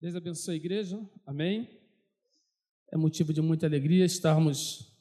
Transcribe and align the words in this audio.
Deus 0.00 0.14
abençoe 0.14 0.54
a 0.54 0.56
igreja. 0.56 1.00
Amém. 1.26 1.68
É 2.92 2.96
motivo 2.96 3.32
de 3.32 3.42
muita 3.42 3.66
alegria 3.66 4.04
estarmos 4.04 4.92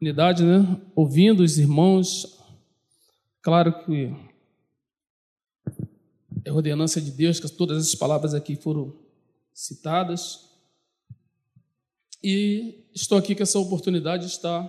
unidade, 0.00 0.42
né? 0.42 0.80
Ouvindo 0.94 1.42
os 1.42 1.58
irmãos. 1.58 2.40
Claro 3.42 3.84
que 3.84 4.16
é 6.42 6.50
ordenança 6.50 7.02
de 7.02 7.10
Deus 7.10 7.38
que 7.38 7.46
todas 7.50 7.76
essas 7.76 7.94
palavras 7.94 8.32
aqui 8.32 8.56
foram 8.56 8.96
citadas. 9.52 10.48
E 12.24 12.86
estou 12.94 13.18
aqui 13.18 13.34
com 13.34 13.42
essa 13.42 13.58
oportunidade 13.58 14.24
de 14.24 14.32
estar 14.32 14.66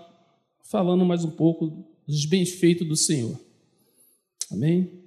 falando 0.64 1.06
mais 1.06 1.24
um 1.24 1.32
pouco 1.32 1.88
dos 2.06 2.26
benfeitos 2.26 2.86
do 2.86 2.98
Senhor. 2.98 3.40
Amém? 4.52 5.02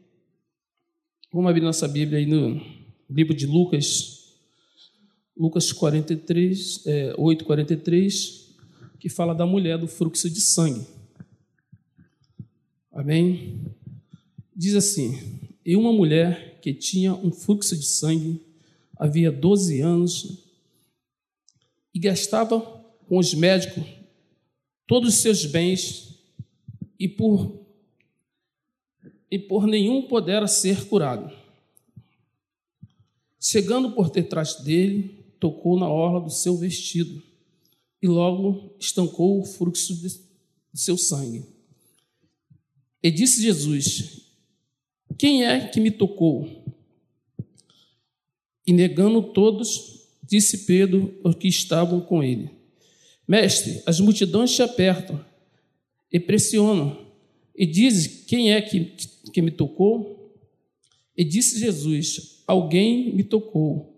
Vamos 1.30 1.51
abrir 1.51 1.61
nossa 1.61 1.87
Bíblia 1.87 2.19
aí 2.19 2.25
no 2.25 2.80
livro 3.11 3.35
de 3.35 3.47
Lucas, 3.47 4.35
Lucas 5.37 5.73
43, 5.73 6.87
é, 6.87 7.14
8, 7.18 7.45
43, 7.45 8.55
que 8.99 9.09
fala 9.09 9.35
da 9.35 9.45
mulher 9.45 9.79
do 9.79 9.89
fluxo 9.89 10.31
de 10.31 10.41
sangue. 10.41 10.87
Amém? 12.93 13.61
Diz 14.54 14.75
assim: 14.75 15.18
E 15.65 15.75
uma 15.75 15.93
mulher 15.93 16.61
que 16.61 16.73
tinha 16.73 17.15
um 17.15 17.32
fluxo 17.32 17.77
de 17.77 17.87
sangue 17.87 18.41
havia 18.96 19.32
12 19.32 19.81
anos 19.81 20.45
e 21.95 21.99
gastava 21.99 22.61
com 23.09 23.18
os 23.18 23.35
médicos 23.35 23.85
todos 24.87 25.15
os 25.15 25.21
seus 25.21 25.46
bens 25.46 26.18
e 26.99 27.09
por 27.09 27.59
e 29.31 29.39
por 29.39 29.67
nenhum 29.67 30.03
pudera 30.03 30.46
ser 30.49 30.87
curado. 30.87 31.39
Chegando 33.41 33.92
por 33.92 34.11
detrás 34.11 34.56
dele, 34.56 35.25
tocou 35.41 35.78
na 35.78 35.89
orla 35.89 36.20
do 36.20 36.31
seu 36.31 36.58
vestido 36.58 37.23
e 38.03 38.06
logo 38.06 38.77
estancou 38.78 39.41
o 39.41 39.45
fluxo 39.47 39.95
de 39.95 40.20
seu 40.75 40.98
sangue. 40.98 41.47
E 43.03 43.11
disse 43.11 43.41
Jesus: 43.41 44.27
Quem 45.17 45.45
é 45.47 45.69
que 45.69 45.81
me 45.81 45.91
tocou? 45.91 46.61
E 48.67 48.73
negando 48.75 49.23
todos, 49.33 50.06
disse 50.22 50.67
Pedro 50.67 51.19
os 51.25 51.34
que 51.34 51.48
estavam 51.48 51.98
com 52.03 52.22
ele: 52.22 52.50
Mestre, 53.27 53.83
as 53.87 54.00
multidões 54.00 54.55
te 54.55 54.61
apertam 54.61 55.25
e 56.12 56.20
pressionam. 56.20 57.06
E 57.56 57.65
diz: 57.65 58.25
Quem 58.27 58.53
é 58.53 58.61
que, 58.61 58.97
que 59.33 59.41
me 59.41 59.50
tocou? 59.50 60.34
E 61.17 61.25
disse 61.25 61.59
Jesus: 61.59 62.40
alguém 62.51 63.15
me 63.15 63.23
tocou. 63.23 63.97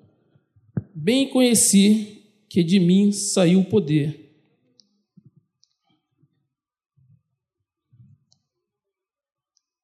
Bem 0.94 1.28
conheci 1.30 2.22
que 2.48 2.62
de 2.62 2.78
mim 2.78 3.10
saiu 3.12 3.60
o 3.60 3.64
poder. 3.64 4.20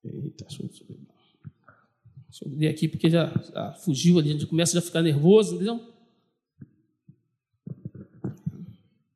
Eita, 0.05 0.44
deixa 0.44 0.62
eu, 0.62 0.69
deixa 0.69 2.44
eu 2.44 2.56
ler 2.56 2.69
aqui 2.69 2.89
porque 2.89 3.08
já, 3.08 3.27
já, 3.27 3.72
fugiu 3.74 4.19
ali, 4.19 4.30
a 4.30 4.33
gente 4.34 4.46
começa 4.46 4.78
a 4.78 4.83
ficar 4.83 5.02
nervoso, 5.02 5.55
entendeu? 5.55 5.80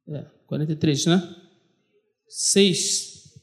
É, 0.09 0.23
43, 0.47 1.07
né? 1.07 1.37
6. 2.27 3.39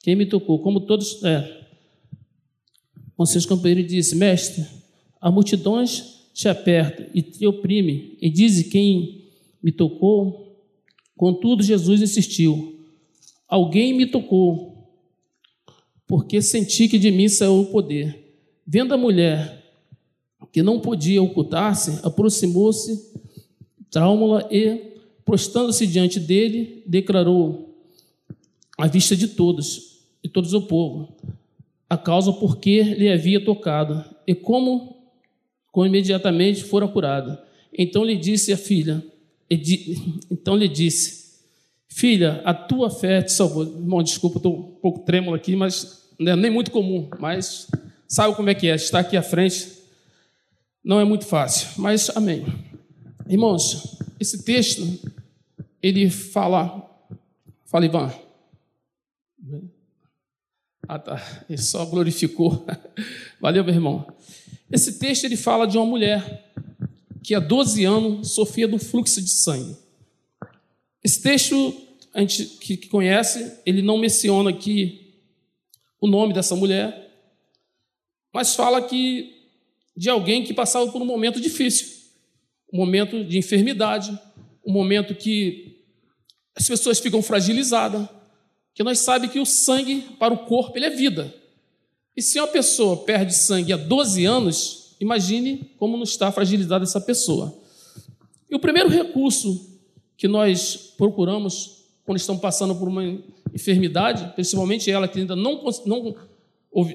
Quem 0.00 0.16
me 0.16 0.26
tocou? 0.26 0.62
Como 0.62 0.86
todos. 0.86 1.22
É, 1.22 1.65
com 3.16 3.24
seus 3.24 3.46
companheiros 3.46 3.84
e 3.84 3.96
disse: 3.96 4.14
Mestre, 4.14 4.64
a 5.20 5.30
multidões 5.30 6.16
te 6.34 6.48
aperta 6.48 7.08
e 7.14 7.22
te 7.22 7.46
oprime, 7.46 8.16
e 8.20 8.28
diz 8.28 8.62
quem 8.68 9.24
me 9.62 9.72
tocou. 9.72 10.54
Contudo, 11.16 11.62
Jesus 11.62 12.02
insistiu: 12.02 12.78
Alguém 13.48 13.94
me 13.94 14.06
tocou, 14.06 14.90
porque 16.06 16.42
senti 16.42 16.88
que 16.88 16.98
de 16.98 17.10
mim 17.10 17.28
saiu 17.28 17.60
o 17.60 17.66
poder. 17.66 18.24
Vendo 18.66 18.92
a 18.92 18.98
mulher 18.98 19.64
que 20.52 20.62
não 20.62 20.80
podia 20.80 21.22
ocultar-se, 21.22 22.00
aproximou-se, 22.02 23.12
trauma 23.90 24.46
e, 24.50 24.96
prostando-se 25.24 25.86
diante 25.86 26.18
dele, 26.18 26.82
declarou 26.86 27.74
à 28.78 28.86
vista 28.86 29.16
de 29.16 29.28
todos 29.28 30.00
e 30.22 30.28
todos 30.28 30.52
o 30.52 30.62
povo: 30.62 31.16
a 31.88 31.96
causa 31.96 32.32
por 32.32 32.58
que 32.58 32.82
lhe 32.82 33.08
havia 33.08 33.44
tocado 33.44 34.04
e 34.26 34.34
como, 34.34 34.96
como 35.70 35.86
imediatamente 35.86 36.64
fora 36.64 36.88
curada. 36.88 37.42
Então 37.76 38.04
lhe 38.04 38.16
disse 38.16 38.52
a 38.52 38.56
filha, 38.56 39.04
então 40.30 40.56
lhe 40.56 40.68
disse, 40.68 41.26
filha, 41.88 42.42
a 42.44 42.52
tua 42.52 42.90
fé 42.90 43.22
te 43.22 43.32
salvou. 43.32 43.64
Desculpa, 44.02 44.38
estou 44.38 44.58
um 44.58 44.62
pouco 44.80 45.00
trêmulo 45.00 45.36
aqui, 45.36 45.54
mas 45.54 46.08
é 46.18 46.34
nem 46.34 46.50
muito 46.50 46.70
comum, 46.70 47.08
mas 47.18 47.68
sabe 48.08 48.34
como 48.34 48.50
é 48.50 48.54
que 48.54 48.68
é, 48.68 48.74
estar 48.74 49.00
aqui 49.00 49.16
à 49.16 49.22
frente 49.22 49.76
não 50.86 51.00
é 51.00 51.04
muito 51.04 51.26
fácil, 51.26 51.68
mas 51.78 52.16
amém. 52.16 52.46
Irmãos, 53.28 53.98
esse 54.20 54.44
texto, 54.44 54.86
ele 55.82 56.08
fala, 56.08 56.88
fala 57.64 57.86
Ivan, 57.86 58.12
ah, 60.88 60.98
tá. 60.98 61.44
Ele 61.48 61.60
só 61.60 61.84
glorificou. 61.84 62.64
Valeu, 63.40 63.64
meu 63.64 63.74
irmão. 63.74 64.06
Esse 64.70 64.98
texto 64.98 65.24
ele 65.24 65.36
fala 65.36 65.66
de 65.66 65.76
uma 65.76 65.86
mulher 65.86 66.52
que 67.22 67.34
há 67.34 67.40
12 67.40 67.84
anos 67.84 68.32
sofria 68.32 68.68
do 68.68 68.78
fluxo 68.78 69.20
de 69.20 69.30
sangue. 69.30 69.76
Esse 71.02 71.22
texto, 71.22 71.74
a 72.14 72.20
gente 72.20 72.44
que 72.44 72.76
conhece, 72.88 73.60
ele 73.64 73.82
não 73.82 73.98
menciona 73.98 74.50
aqui 74.50 75.14
o 76.00 76.06
nome 76.06 76.32
dessa 76.32 76.54
mulher, 76.54 77.10
mas 78.32 78.54
fala 78.54 78.82
que 78.82 79.34
de 79.96 80.10
alguém 80.10 80.44
que 80.44 80.52
passava 80.52 80.90
por 80.90 81.00
um 81.00 81.06
momento 81.06 81.40
difícil, 81.40 81.88
um 82.72 82.76
momento 82.76 83.24
de 83.24 83.38
enfermidade, 83.38 84.16
um 84.64 84.72
momento 84.72 85.14
que 85.14 85.80
as 86.54 86.66
pessoas 86.66 86.98
ficam 86.98 87.22
fragilizadas, 87.22 88.08
que 88.76 88.82
nós 88.82 88.98
sabemos 88.98 89.32
que 89.32 89.40
o 89.40 89.46
sangue 89.46 90.02
para 90.18 90.34
o 90.34 90.44
corpo 90.44 90.76
ele 90.76 90.84
é 90.84 90.90
vida. 90.90 91.34
E 92.14 92.20
se 92.20 92.38
uma 92.38 92.46
pessoa 92.46 92.98
perde 92.98 93.34
sangue 93.34 93.72
há 93.72 93.76
12 93.76 94.26
anos, 94.26 94.94
imagine 95.00 95.72
como 95.78 95.96
não 95.96 96.04
está 96.04 96.30
fragilizada 96.30 96.84
essa 96.84 97.00
pessoa. 97.00 97.56
E 98.50 98.54
o 98.54 98.58
primeiro 98.58 98.90
recurso 98.90 99.80
que 100.14 100.28
nós 100.28 100.92
procuramos 100.98 101.86
quando 102.04 102.18
estamos 102.18 102.42
passando 102.42 102.74
por 102.74 102.86
uma 102.86 103.02
enfermidade, 103.54 104.30
principalmente 104.34 104.90
ela 104.90 105.08
que 105.08 105.20
ainda 105.20 105.34
não, 105.34 105.64
não, 105.86 106.14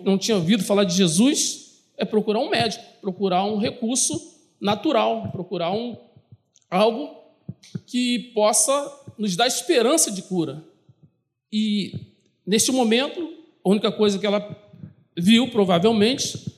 não 0.03 0.17
tinha 0.19 0.37
ouvido 0.37 0.63
falar 0.63 0.83
de 0.83 0.95
Jesus, 0.95 1.81
é 1.97 2.05
procurar 2.05 2.41
um 2.41 2.49
médico, 2.51 2.83
procurar 3.01 3.43
um 3.43 3.57
recurso 3.57 4.39
natural, 4.61 5.31
procurar 5.31 5.71
um, 5.71 5.97
algo 6.69 7.09
que 7.87 8.31
possa 8.35 8.71
nos 9.17 9.35
dar 9.35 9.47
esperança 9.47 10.11
de 10.11 10.21
cura. 10.21 10.63
E, 11.51 12.13
neste 12.45 12.71
momento, 12.71 13.33
a 13.63 13.69
única 13.69 13.91
coisa 13.91 14.17
que 14.17 14.25
ela 14.25 14.57
viu, 15.17 15.49
provavelmente, 15.49 16.51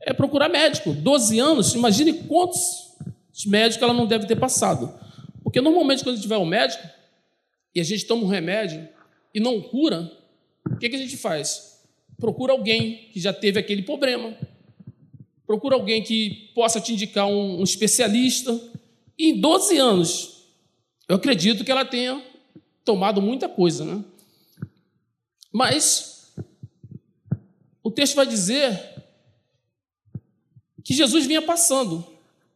é 0.00 0.12
procurar 0.12 0.48
médico. 0.48 0.92
12 0.92 1.38
anos, 1.38 1.74
imagine 1.74 2.12
quantos 2.24 2.96
médicos 3.46 3.82
ela 3.82 3.92
não 3.92 4.06
deve 4.06 4.26
ter 4.26 4.36
passado. 4.36 4.92
Porque, 5.42 5.60
normalmente, 5.60 6.02
quando 6.02 6.14
a 6.14 6.16
gente 6.16 6.28
vai 6.28 6.38
ao 6.38 6.46
médico 6.46 6.86
e 7.74 7.80
a 7.80 7.84
gente 7.84 8.06
toma 8.06 8.24
um 8.24 8.28
remédio 8.28 8.88
e 9.34 9.40
não 9.40 9.60
cura, 9.60 10.10
o 10.70 10.76
que, 10.76 10.88
que 10.88 10.96
a 10.96 10.98
gente 10.98 11.16
faz? 11.16 11.82
Procura 12.18 12.52
alguém 12.52 13.08
que 13.12 13.20
já 13.20 13.32
teve 13.32 13.58
aquele 13.58 13.82
problema. 13.82 14.34
Procura 15.46 15.74
alguém 15.74 16.02
que 16.02 16.50
possa 16.54 16.80
te 16.80 16.92
indicar 16.92 17.26
um, 17.26 17.60
um 17.60 17.64
especialista. 17.64 18.58
E 19.18 19.30
em 19.30 19.40
12 19.40 19.76
anos, 19.78 20.44
eu 21.08 21.16
acredito 21.16 21.64
que 21.64 21.70
ela 21.70 21.84
tenha 21.84 22.22
tomado 22.84 23.20
muita 23.20 23.48
coisa, 23.48 23.84
né? 23.84 24.04
Mas 25.52 26.34
o 27.82 27.90
texto 27.90 28.14
vai 28.14 28.26
dizer 28.26 28.78
que 30.84 30.94
Jesus 30.94 31.26
vinha 31.26 31.42
passando, 31.42 32.06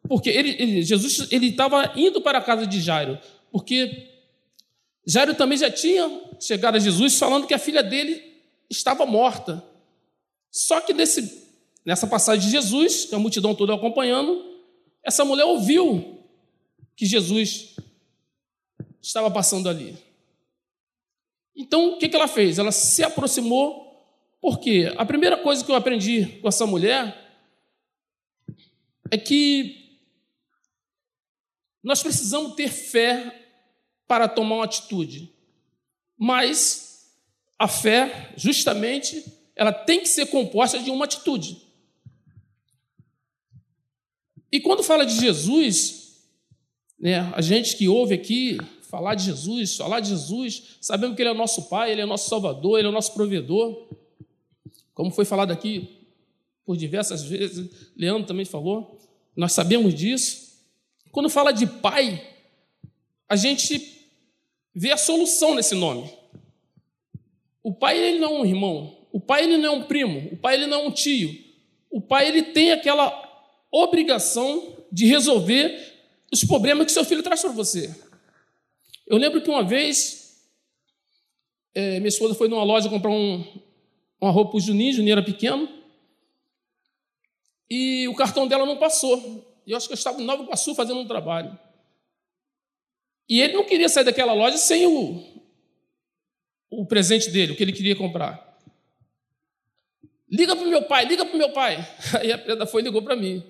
porque 0.08 0.30
ele, 0.30 0.50
ele 0.58 0.82
Jesus 0.82 1.30
ele 1.30 1.48
estava 1.48 1.92
indo 1.96 2.20
para 2.20 2.38
a 2.38 2.42
casa 2.42 2.66
de 2.66 2.80
Jairo, 2.80 3.18
porque 3.50 4.10
Jairo 5.06 5.34
também 5.34 5.58
já 5.58 5.70
tinha 5.70 6.08
chegado 6.40 6.76
a 6.76 6.78
Jesus 6.78 7.18
falando 7.18 7.46
que 7.46 7.54
a 7.54 7.58
filha 7.58 7.82
dele 7.82 8.22
estava 8.70 9.04
morta. 9.04 9.62
Só 10.50 10.80
que 10.80 10.94
nesse, 10.94 11.48
nessa 11.84 12.06
passagem 12.06 12.44
de 12.44 12.50
Jesus, 12.50 13.06
que 13.06 13.14
a 13.14 13.18
multidão 13.18 13.54
toda 13.54 13.74
acompanhando, 13.74 14.54
essa 15.02 15.24
mulher 15.24 15.44
ouviu 15.44 16.20
que 16.96 17.04
Jesus 17.04 17.76
estava 19.02 19.30
passando 19.30 19.68
ali. 19.68 19.96
Então, 21.56 21.94
o 21.94 21.98
que 21.98 22.14
ela 22.14 22.26
fez? 22.26 22.58
Ela 22.58 22.72
se 22.72 23.02
aproximou, 23.02 23.84
porque 24.40 24.92
a 24.96 25.04
primeira 25.06 25.36
coisa 25.36 25.64
que 25.64 25.70
eu 25.70 25.76
aprendi 25.76 26.26
com 26.40 26.48
essa 26.48 26.66
mulher 26.66 27.22
é 29.10 29.16
que 29.16 30.00
nós 31.82 32.02
precisamos 32.02 32.54
ter 32.54 32.68
fé 32.68 33.48
para 34.06 34.28
tomar 34.28 34.56
uma 34.56 34.64
atitude, 34.64 35.32
mas 36.16 37.10
a 37.58 37.68
fé, 37.68 38.32
justamente, 38.36 39.24
ela 39.54 39.72
tem 39.72 40.00
que 40.00 40.08
ser 40.08 40.26
composta 40.26 40.78
de 40.78 40.90
uma 40.90 41.04
atitude. 41.04 41.62
E 44.50 44.60
quando 44.60 44.82
fala 44.82 45.04
de 45.04 45.18
Jesus, 45.18 46.26
né, 46.98 47.32
a 47.34 47.40
gente 47.40 47.76
que 47.76 47.88
ouve 47.88 48.14
aqui 48.14 48.58
falar 48.94 49.16
de 49.16 49.24
Jesus, 49.24 49.76
falar 49.76 49.98
de 49.98 50.10
Jesus, 50.10 50.76
sabemos 50.80 51.16
que 51.16 51.22
Ele 51.22 51.30
é 51.30 51.32
o 51.32 51.36
nosso 51.36 51.68
Pai, 51.68 51.90
Ele 51.90 52.00
é 52.00 52.04
o 52.04 52.06
nosso 52.06 52.28
Salvador, 52.28 52.78
Ele 52.78 52.86
é 52.86 52.90
o 52.90 52.94
nosso 52.94 53.12
provedor. 53.12 53.88
Como 54.94 55.10
foi 55.10 55.24
falado 55.24 55.50
aqui 55.50 56.06
por 56.64 56.76
diversas 56.76 57.24
vezes, 57.24 57.90
Leandro 57.96 58.24
também 58.24 58.44
falou, 58.44 58.96
nós 59.34 59.52
sabemos 59.52 59.92
disso. 59.92 60.60
Quando 61.10 61.28
fala 61.28 61.50
de 61.50 61.66
Pai, 61.66 62.24
a 63.28 63.34
gente 63.34 64.06
vê 64.72 64.92
a 64.92 64.96
solução 64.96 65.56
nesse 65.56 65.74
nome. 65.74 66.08
O 67.64 67.74
pai 67.74 67.98
ele 67.98 68.20
não 68.20 68.36
é 68.36 68.40
um 68.42 68.46
irmão, 68.46 68.96
o 69.10 69.18
pai 69.18 69.42
ele 69.42 69.56
não 69.56 69.74
é 69.74 69.76
um 69.76 69.82
primo, 69.82 70.28
o 70.30 70.36
pai 70.36 70.54
ele 70.54 70.66
não 70.68 70.82
é 70.82 70.86
um 70.86 70.92
tio. 70.92 71.36
O 71.90 72.00
pai 72.00 72.28
ele 72.28 72.42
tem 72.42 72.70
aquela 72.70 73.12
obrigação 73.72 74.76
de 74.92 75.04
resolver 75.06 75.94
os 76.32 76.44
problemas 76.44 76.86
que 76.86 76.92
seu 76.92 77.04
filho 77.04 77.24
traz 77.24 77.40
para 77.40 77.50
você. 77.50 77.92
Eu 79.06 79.18
lembro 79.18 79.42
que 79.42 79.50
uma 79.50 79.62
vez 79.62 80.24
é, 81.74 81.98
minha 81.98 82.08
esposa 82.08 82.34
foi 82.34 82.48
numa 82.48 82.62
loja 82.62 82.88
comprar 82.88 83.10
um, 83.10 83.44
uma 84.20 84.30
roupa 84.30 84.52
para 84.52 84.58
o 84.58 84.60
Juninho, 84.60 84.94
Juninho 84.94 85.12
era 85.12 85.22
pequeno, 85.22 85.68
e 87.68 88.06
o 88.08 88.14
cartão 88.14 88.46
dela 88.46 88.64
não 88.64 88.76
passou. 88.76 89.44
Eu 89.66 89.76
acho 89.76 89.88
que 89.88 89.92
eu 89.92 89.96
estava 89.96 90.20
em 90.20 90.24
Nova 90.24 90.44
Iguaçu 90.44 90.74
fazendo 90.74 91.00
um 91.00 91.06
trabalho. 91.06 91.58
E 93.28 93.40
ele 93.40 93.54
não 93.54 93.64
queria 93.64 93.88
sair 93.88 94.04
daquela 94.04 94.34
loja 94.34 94.56
sem 94.56 94.86
o, 94.86 95.42
o 96.70 96.86
presente 96.86 97.30
dele, 97.30 97.52
o 97.52 97.56
que 97.56 97.62
ele 97.62 97.72
queria 97.72 97.96
comprar. 97.96 98.54
Liga 100.30 100.54
para 100.54 100.66
o 100.66 100.70
meu 100.70 100.82
pai, 100.82 101.06
liga 101.06 101.24
para 101.24 101.34
o 101.34 101.38
meu 101.38 101.52
pai. 101.52 101.76
Aí 102.20 102.30
a 102.30 102.38
Preda 102.38 102.66
foi 102.66 102.82
e 102.82 102.84
ligou 102.84 103.02
para 103.02 103.16
mim. 103.16 103.42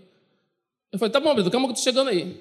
Eu 0.92 0.98
falei, 0.98 1.12
tá 1.12 1.18
bom, 1.18 1.34
Pedro, 1.34 1.50
calma 1.50 1.66
que 1.66 1.72
eu 1.72 1.74
estou 1.74 1.92
chegando 1.92 2.08
aí. 2.10 2.40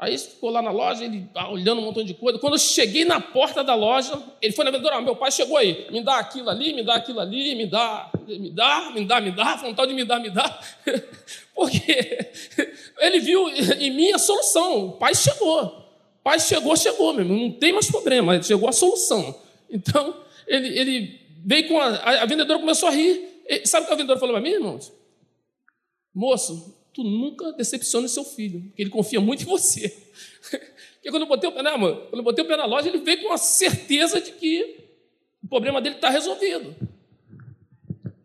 Aí 0.00 0.16
ficou 0.16 0.48
lá 0.48 0.62
na 0.62 0.70
loja, 0.70 1.04
ele 1.04 1.28
ah, 1.34 1.50
olhando 1.50 1.82
um 1.82 1.84
montão 1.84 2.02
de 2.02 2.14
coisa. 2.14 2.38
Quando 2.38 2.54
eu 2.54 2.58
cheguei 2.58 3.04
na 3.04 3.20
porta 3.20 3.62
da 3.62 3.74
loja, 3.74 4.18
ele 4.40 4.50
foi 4.54 4.64
na 4.64 4.70
vendedora, 4.70 4.96
ah, 4.96 5.02
meu 5.02 5.14
pai 5.14 5.30
chegou 5.30 5.58
aí, 5.58 5.86
me 5.90 6.02
dá 6.02 6.16
aquilo 6.16 6.48
ali, 6.48 6.72
me 6.72 6.82
dá 6.82 6.94
aquilo 6.94 7.20
ali, 7.20 7.54
me 7.54 7.66
dá, 7.66 8.10
me 8.26 8.50
dá, 8.50 8.92
me 8.94 9.04
dá, 9.04 9.20
me 9.20 9.30
dá, 9.30 9.56
vontade 9.56 9.90
de 9.90 9.94
me 9.94 10.06
dar, 10.06 10.18
me 10.18 10.30
dá. 10.30 10.58
Porque 11.54 12.18
ele 12.98 13.20
viu 13.20 13.46
em 13.50 13.90
mim 13.90 14.10
a 14.12 14.18
solução. 14.18 14.86
O 14.86 14.92
pai 14.92 15.14
chegou. 15.14 15.64
O 15.64 16.22
pai 16.24 16.40
chegou, 16.40 16.74
chegou 16.78 17.12
mesmo, 17.12 17.36
não 17.36 17.52
tem 17.52 17.70
mais 17.70 17.90
problema, 17.90 18.42
chegou 18.42 18.70
a 18.70 18.72
solução. 18.72 19.38
Então, 19.68 20.16
ele, 20.46 20.78
ele 20.78 21.20
veio 21.44 21.68
com 21.68 21.78
a, 21.78 22.22
a 22.22 22.24
vendedora 22.24 22.58
começou 22.58 22.88
a 22.88 22.92
rir. 22.92 23.44
Sabe 23.66 23.84
o 23.84 23.88
que 23.88 23.92
a 23.92 23.96
vendedora 23.96 24.18
falou 24.18 24.34
para 24.34 24.42
mim, 24.42 24.54
irmãos? 24.54 24.90
Moço, 26.14 26.74
tu 26.92 27.02
nunca 27.04 27.52
decepciona 27.52 28.08
seu 28.08 28.24
filho, 28.24 28.62
porque 28.62 28.82
ele 28.82 28.90
confia 28.90 29.20
muito 29.20 29.42
em 29.42 29.46
você. 29.46 29.88
Porque 31.00 31.10
quando 31.10 31.22
eu 31.22 31.28
botei 31.28 31.48
o 31.48 31.52
pé 31.52 31.62
na, 31.62 31.78
quando 31.78 32.18
eu 32.18 32.22
botei 32.22 32.44
o 32.44 32.46
pé 32.46 32.58
na 32.58 32.66
loja, 32.66 32.88
ele 32.88 32.98
veio 32.98 33.22
com 33.22 33.32
a 33.32 33.38
certeza 33.38 34.20
de 34.20 34.32
que 34.32 34.84
o 35.42 35.48
problema 35.48 35.80
dele 35.80 35.94
está 35.94 36.10
resolvido. 36.10 36.76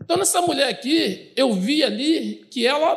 Então, 0.03 0.17
nessa 0.17 0.41
mulher 0.41 0.67
aqui, 0.67 1.31
eu 1.37 1.53
vi 1.53 1.83
ali 1.85 2.45
que 2.51 2.67
ela, 2.67 2.95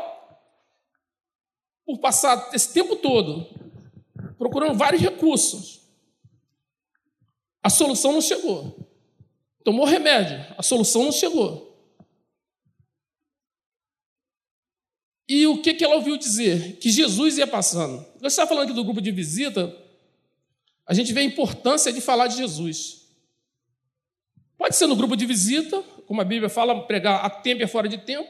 por 1.87 1.99
passar 1.99 2.50
esse 2.53 2.75
tempo 2.75 2.97
todo 2.97 3.47
procurando 4.37 4.76
vários 4.76 5.03
recursos, 5.03 5.81
a 7.62 7.69
solução 7.70 8.12
não 8.12 8.20
chegou. 8.20 8.76
Tomou 9.65 9.85
remédio, 9.85 10.44
a 10.56 10.62
solução 10.62 11.05
não 11.05 11.12
chegou. 11.12 11.68
E 15.28 15.46
o 15.46 15.60
que, 15.60 15.75
que 15.75 15.84
ela 15.84 15.96
ouviu 15.96 16.16
dizer? 16.16 16.78
Que 16.78 16.90
Jesus 16.90 17.36
ia 17.36 17.46
passando. 17.46 18.04
Nós 18.20 18.32
estamos 18.32 18.48
falando 18.48 18.64
aqui 18.64 18.72
do 18.72 18.82
grupo 18.82 19.00
de 19.00 19.10
visita, 19.10 19.76
a 20.86 20.94
gente 20.94 21.12
vê 21.12 21.20
a 21.20 21.25
importância 21.25 21.92
de 21.92 22.00
falar 22.00 22.28
de 22.28 22.38
Jesus. 22.38 23.08
Pode 24.56 24.75
ser 24.75 24.86
no 24.86 24.96
grupo 24.96 25.14
de 25.14 25.26
visita, 25.26 25.82
como 26.06 26.22
a 26.22 26.25
Bíblia 26.25 26.48
fala, 26.48 26.82
pregar 26.86 27.25
a 27.25 27.28
tempo 27.28 27.62
e 27.62 27.66
fora 27.66 27.86
de 27.86 27.98
tempo. 27.98 28.28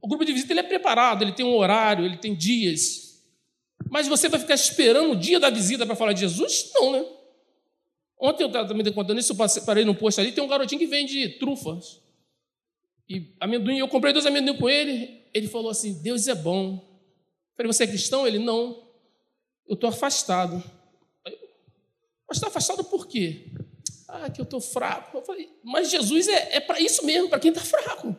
O 0.00 0.08
grupo 0.08 0.24
de 0.24 0.32
visita 0.32 0.52
ele 0.52 0.60
é 0.60 0.64
preparado, 0.64 1.22
ele 1.22 1.32
tem 1.32 1.46
um 1.46 1.54
horário, 1.54 2.04
ele 2.04 2.16
tem 2.16 2.34
dias. 2.34 3.22
Mas 3.88 4.08
você 4.08 4.28
vai 4.28 4.40
ficar 4.40 4.54
esperando 4.54 5.12
o 5.12 5.16
dia 5.16 5.38
da 5.38 5.50
visita 5.50 5.86
para 5.86 5.94
falar 5.94 6.12
de 6.12 6.20
Jesus? 6.20 6.72
Não, 6.74 6.92
né? 6.92 7.04
Ontem 8.18 8.42
eu 8.42 8.48
estava 8.48 8.66
também 8.66 8.92
contando 8.92 9.20
isso, 9.20 9.32
eu 9.32 9.62
parei 9.64 9.84
no 9.84 9.94
posto 9.94 10.20
ali, 10.20 10.32
tem 10.32 10.42
um 10.42 10.48
garotinho 10.48 10.80
que 10.80 10.86
vende 10.86 11.28
trufas. 11.38 12.00
E 13.10 13.34
amendoim, 13.40 13.76
eu 13.76 13.88
comprei 13.88 14.12
dois 14.12 14.24
amendoim 14.24 14.56
com 14.56 14.68
ele, 14.68 15.26
ele 15.34 15.48
falou 15.48 15.68
assim: 15.68 16.00
Deus 16.00 16.28
é 16.28 16.34
bom. 16.34 16.74
Eu 16.74 17.56
falei, 17.56 17.72
você 17.72 17.82
é 17.82 17.88
cristão? 17.88 18.24
Ele, 18.24 18.38
não. 18.38 18.88
Eu 19.68 19.74
estou 19.74 19.90
afastado. 19.90 20.62
Mas 22.28 22.36
está 22.36 22.46
afastado 22.46 22.84
por 22.84 23.08
quê? 23.08 23.50
Ah, 24.06 24.30
que 24.30 24.40
eu 24.40 24.44
estou 24.44 24.60
fraco. 24.60 25.18
Eu 25.18 25.22
falei, 25.22 25.50
mas 25.64 25.90
Jesus 25.90 26.28
é, 26.28 26.56
é 26.56 26.60
para 26.60 26.80
isso 26.80 27.04
mesmo, 27.04 27.28
para 27.28 27.40
quem 27.40 27.50
está 27.50 27.60
fraco. 27.60 28.16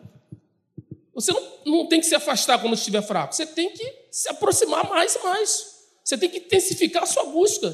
Você 1.13 1.31
não, 1.31 1.41
não 1.65 1.87
tem 1.87 2.01
que 2.01 2.05
se 2.05 2.15
afastar 2.15 2.59
quando 2.59 2.73
estiver 2.73 3.01
fraco. 3.01 3.33
Você 3.33 3.45
tem 3.45 3.71
que 3.71 4.07
se 4.11 4.27
aproximar 4.27 4.89
mais 4.89 5.15
e 5.15 5.23
mais. 5.23 5.87
Você 6.03 6.17
tem 6.17 6.29
que 6.29 6.39
intensificar 6.39 7.03
a 7.03 7.05
sua 7.05 7.25
busca. 7.25 7.73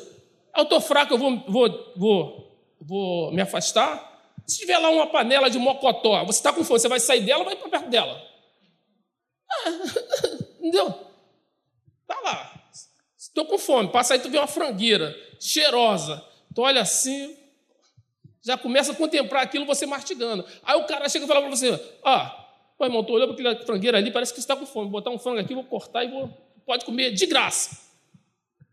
Eu 0.55 0.63
estou 0.63 0.79
fraco, 0.79 1.15
eu 1.15 1.17
vou, 1.17 1.43
vou, 1.47 1.93
vou, 1.95 2.75
vou 2.79 3.33
me 3.33 3.41
afastar. 3.41 4.16
Se 4.47 4.59
tiver 4.59 4.77
lá 4.77 4.89
uma 4.89 5.07
panela 5.07 5.49
de 5.49 5.59
mocotó, 5.59 6.23
você 6.23 6.39
está 6.39 6.53
com 6.53 6.63
fome, 6.63 6.79
você 6.79 6.87
vai 6.87 7.01
sair 7.01 7.21
dela 7.21 7.39
ou 7.39 7.45
vai 7.45 7.55
para 7.55 7.69
perto 7.69 7.89
dela? 7.89 8.25
entendeu? 10.57 10.93
Tá 12.07 12.19
lá. 12.21 12.69
Estou 13.17 13.45
com 13.45 13.57
fome. 13.57 13.89
Passa 13.89 14.13
aí, 14.13 14.19
tu 14.19 14.29
vê 14.29 14.37
uma 14.37 14.47
frangueira 14.47 15.13
cheirosa. 15.39 16.23
Tu 16.55 16.61
olha 16.61 16.81
assim, 16.81 17.37
já 18.41 18.57
começa 18.57 18.93
a 18.93 18.95
contemplar 18.95 19.43
aquilo 19.43 19.65
você 19.65 19.85
mastigando. 19.85 20.45
Aí 20.63 20.79
o 20.79 20.85
cara 20.85 21.09
chega 21.09 21.25
e 21.25 21.27
fala 21.27 21.41
para 21.41 21.49
você: 21.49 21.73
Ah, 22.03 22.47
pô, 22.77 22.85
irmão, 22.85 23.03
tu 23.03 23.11
olhando 23.11 23.33
para 23.33 23.51
aquela 23.51 23.65
frangueira 23.65 23.97
ali, 23.97 24.11
parece 24.11 24.33
que 24.33 24.39
está 24.39 24.55
com 24.55 24.65
fome. 24.65 24.89
Vou 24.89 25.01
botar 25.01 25.09
um 25.09 25.19
frango 25.19 25.39
aqui, 25.39 25.53
vou 25.53 25.65
cortar 25.65 26.05
e 26.05 26.07
vou. 26.07 26.29
Pode 26.65 26.85
comer 26.85 27.11
de 27.11 27.25
graça. 27.25 27.77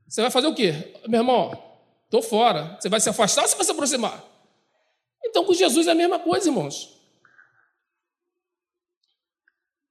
Você 0.09 0.21
vai 0.21 0.31
fazer 0.31 0.47
o 0.47 0.55
quê? 0.55 0.95
Meu 1.09 1.21
irmão, 1.21 1.61
estou 2.05 2.23
fora. 2.23 2.77
Você 2.79 2.89
vai 2.89 3.01
se 3.01 3.09
afastar 3.09 3.43
ou 3.43 3.49
você 3.49 3.57
vai 3.57 3.65
se 3.65 3.73
aproximar? 3.73 4.34
Então, 5.25 5.45
com 5.45 5.55
Jesus 5.55 5.87
é 5.87 5.93
a 5.93 5.95
mesma 5.95 6.19
coisa, 6.19 6.49
irmãos. 6.49 6.95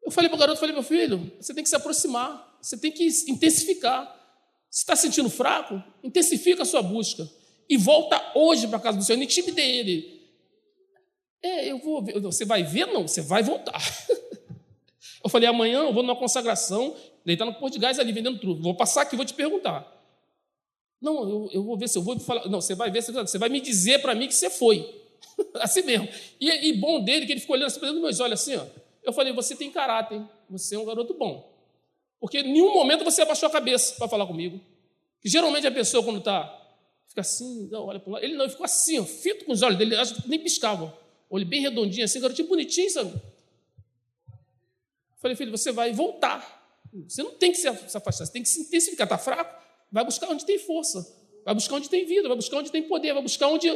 Eu 0.04 0.12
falei 0.12 0.30
para 0.30 0.36
o 0.36 0.40
garoto, 0.40 0.60
falei, 0.60 0.76
meu 0.76 0.84
filho, 0.84 1.32
você 1.40 1.54
tem 1.54 1.64
que 1.64 1.70
se 1.70 1.76
aproximar, 1.76 2.58
você 2.62 2.78
tem 2.78 2.92
que 2.92 3.08
intensificar. 3.28 4.22
Se 4.70 4.82
está 4.82 4.96
sentindo 4.96 5.30
fraco, 5.30 5.82
intensifica 6.04 6.64
a 6.64 6.66
sua 6.66 6.82
busca. 6.82 7.30
E 7.70 7.78
volta 7.78 8.22
hoje 8.36 8.68
para 8.68 8.78
a 8.78 8.82
casa 8.82 8.98
do 8.98 9.04
Senhor, 9.04 9.18
não 9.18 9.24
intimide 9.24 9.62
ele. 9.62 10.24
É, 11.42 11.72
eu 11.72 11.80
vou 11.80 12.04
ver. 12.04 12.20
Você 12.20 12.46
vai 12.46 12.64
ver? 12.64 12.88
Não, 12.88 13.08
você 13.08 13.22
vai 13.22 13.44
voltar. 13.44 13.80
Eu 15.24 15.30
falei, 15.30 15.48
amanhã 15.48 15.84
eu 15.84 15.94
vou 15.94 16.04
numa 16.04 16.18
consagração, 16.18 16.98
deitar 17.24 17.46
no 17.46 17.54
Porto 17.54 17.76
de 17.76 17.80
Gás 17.80 17.98
ali, 17.98 18.12
vendendo 18.12 18.38
tudo. 18.40 18.62
Vou 18.62 18.76
passar 18.76 19.04
aqui, 19.04 19.16
vou 19.16 19.24
te 19.24 19.34
perguntar. 19.34 19.90
Não, 21.02 21.30
eu, 21.30 21.50
eu 21.54 21.64
vou 21.64 21.78
ver 21.78 21.88
se 21.88 21.98
eu 21.98 22.02
vou 22.02 22.20
falar. 22.20 22.50
Não, 22.50 22.60
você 22.60 22.76
vai 22.76 22.92
ver, 22.92 23.02
você 23.02 23.38
vai 23.38 23.48
me 23.48 23.62
dizer 23.62 24.02
para 24.02 24.14
mim 24.14 24.28
que 24.28 24.34
você 24.34 24.50
foi. 24.50 25.03
assim 25.56 25.84
mesmo. 25.84 26.08
E, 26.40 26.70
e 26.70 26.74
bom 26.74 27.04
dele, 27.04 27.26
que 27.26 27.34
ele 27.34 27.42
ficou 27.42 27.56
olhando 27.56 27.68
assim, 27.68 27.80
nos 27.80 28.02
meus 28.02 28.20
olhos 28.20 28.42
assim, 28.42 28.56
ó. 28.56 28.66
Eu 29.04 29.12
falei, 29.12 29.34
você 29.34 29.56
tem 29.56 29.70
caráter, 29.70 30.22
você 30.50 30.76
é 30.76 30.80
um 30.80 30.86
garoto 30.86 31.14
bom. 31.14 31.52
Porque 32.20 32.40
em 32.40 32.54
nenhum 32.54 32.74
momento 32.74 33.04
você 33.04 33.22
abaixou 33.22 33.48
a 33.48 33.52
cabeça 33.52 33.96
para 33.96 34.08
falar 34.08 34.26
comigo. 34.26 34.60
Que 35.22 35.28
geralmente 35.28 35.68
a 35.68 35.72
pessoa, 35.72 36.04
quando 36.04 36.20
está, 36.20 36.62
fica 37.08 37.22
assim, 37.22 37.68
não, 37.70 37.86
olha 37.86 38.00
para 38.00 38.14
lá. 38.14 38.24
Ele 38.24 38.36
não, 38.36 38.46
ele 38.46 38.52
ficou 38.52 38.64
assim, 38.64 39.00
ó, 39.00 39.04
fito 39.04 39.46
com 39.46 39.52
os 39.52 39.62
olhos 39.62 39.78
dele, 39.78 39.96
acho 39.96 40.22
que 40.22 40.30
nem 40.30 40.40
piscava. 40.40 40.98
Olho 41.30 41.46
bem 41.46 41.62
redondinho, 41.62 42.06
assim, 42.06 42.20
garotinho 42.20 42.48
bonitinho, 42.48 42.90
sabe? 42.90 43.12
Eu 43.12 45.20
falei, 45.20 45.36
filho, 45.36 45.52
você 45.52 45.72
vai 45.72 45.92
voltar. 45.92 46.62
Você 47.08 47.24
não 47.24 47.32
tem 47.32 47.52
que 47.52 47.58
se 47.58 47.68
afastar, 47.68 48.26
você 48.26 48.32
tem 48.32 48.44
que 48.44 48.50
se 48.50 48.62
intensificar. 48.62 49.06
Está 49.06 49.18
fraco? 49.18 49.62
Vai 49.92 50.06
buscar 50.06 50.30
onde 50.30 50.46
tem 50.46 50.60
força. 50.60 51.06
Vai 51.44 51.54
buscar 51.54 51.76
onde 51.76 51.90
tem 51.90 52.06
vida, 52.06 52.28
vai 52.28 52.38
buscar 52.38 52.58
onde 52.58 52.72
tem 52.72 52.84
poder, 52.84 53.14
vai 53.14 53.22
buscar 53.22 53.48
onde 53.48 53.68